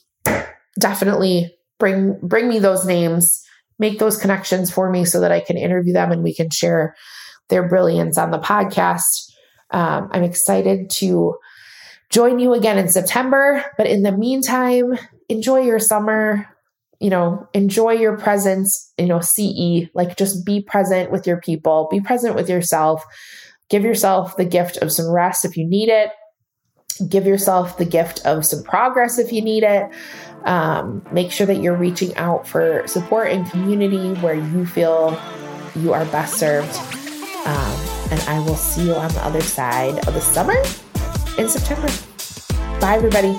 definitely 0.79 1.55
bring 1.79 2.19
bring 2.23 2.49
me 2.49 2.59
those 2.59 2.85
names, 2.85 3.43
make 3.79 3.99
those 3.99 4.19
connections 4.19 4.71
for 4.71 4.91
me 4.91 5.05
so 5.05 5.21
that 5.21 5.33
I 5.33 5.41
can 5.41 5.57
interview 5.57 5.93
them 5.93 6.13
and 6.13 6.23
we 6.23 6.35
can 6.35 6.51
share 6.51 6.95
their 7.49 7.69
brilliance 7.69 8.19
on 8.19 8.31
the 8.31 8.39
podcast. 8.39 9.31
Um, 9.71 10.09
I'm 10.13 10.23
excited 10.23 10.91
to 10.91 11.37
join 12.11 12.39
you 12.39 12.55
again 12.55 12.79
in 12.79 12.89
September. 12.89 13.65
But 13.77 13.87
in 13.87 14.03
the 14.03 14.13
meantime, 14.13 14.99
enjoy 15.29 15.61
your 15.63 15.79
summer 15.79 16.47
you 17.01 17.11
know, 17.11 17.47
enjoy 17.53 17.93
your 17.93 18.17
presence, 18.17 18.93
you 18.99 19.07
know, 19.07 19.21
CE, 19.21 19.89
like 19.95 20.17
just 20.17 20.47
be 20.47 20.63
present 20.63 21.11
with 21.11 21.27
your 21.27 21.41
people, 21.41 21.89
be 21.91 22.01
present 22.01 22.35
with 22.35 22.49
yourself, 22.49 23.05
give 23.69 23.85
yourself 23.85 24.37
the 24.37 24.45
gift 24.45 24.79
of 24.79 24.93
some 24.93 25.11
rest 25.11 25.45
if 25.45 25.57
you 25.57 25.69
need 25.69 25.89
it, 25.89 26.11
give 27.09 27.27
yourself 27.27 27.79
the 27.79 27.85
gift 27.85 28.25
of 28.25 28.45
some 28.45 28.63
progress 28.63 29.19
if 29.19 29.33
you 29.33 29.43
need 29.43 29.63
it. 29.63 29.91
Um, 30.45 31.05
make 31.11 31.33
sure 31.33 31.47
that 31.47 31.57
you're 31.57 31.77
reaching 31.77 32.15
out 32.17 32.47
for 32.47 32.87
support 32.87 33.29
and 33.33 33.51
community 33.51 34.15
where 34.21 34.35
you 34.35 34.65
feel 34.65 35.21
you 35.75 35.93
are 35.93 36.05
best 36.07 36.35
served. 36.35 36.77
Um, 37.47 37.77
and 38.11 38.21
I 38.29 38.39
will 38.39 38.57
see 38.57 38.87
you 38.87 38.95
on 38.95 39.13
the 39.13 39.25
other 39.25 39.41
side 39.41 40.07
of 40.07 40.15
the 40.15 40.21
summer 40.21 40.57
in 41.39 41.49
September. 41.49 41.89
Bye, 42.81 42.97
everybody. 42.97 43.39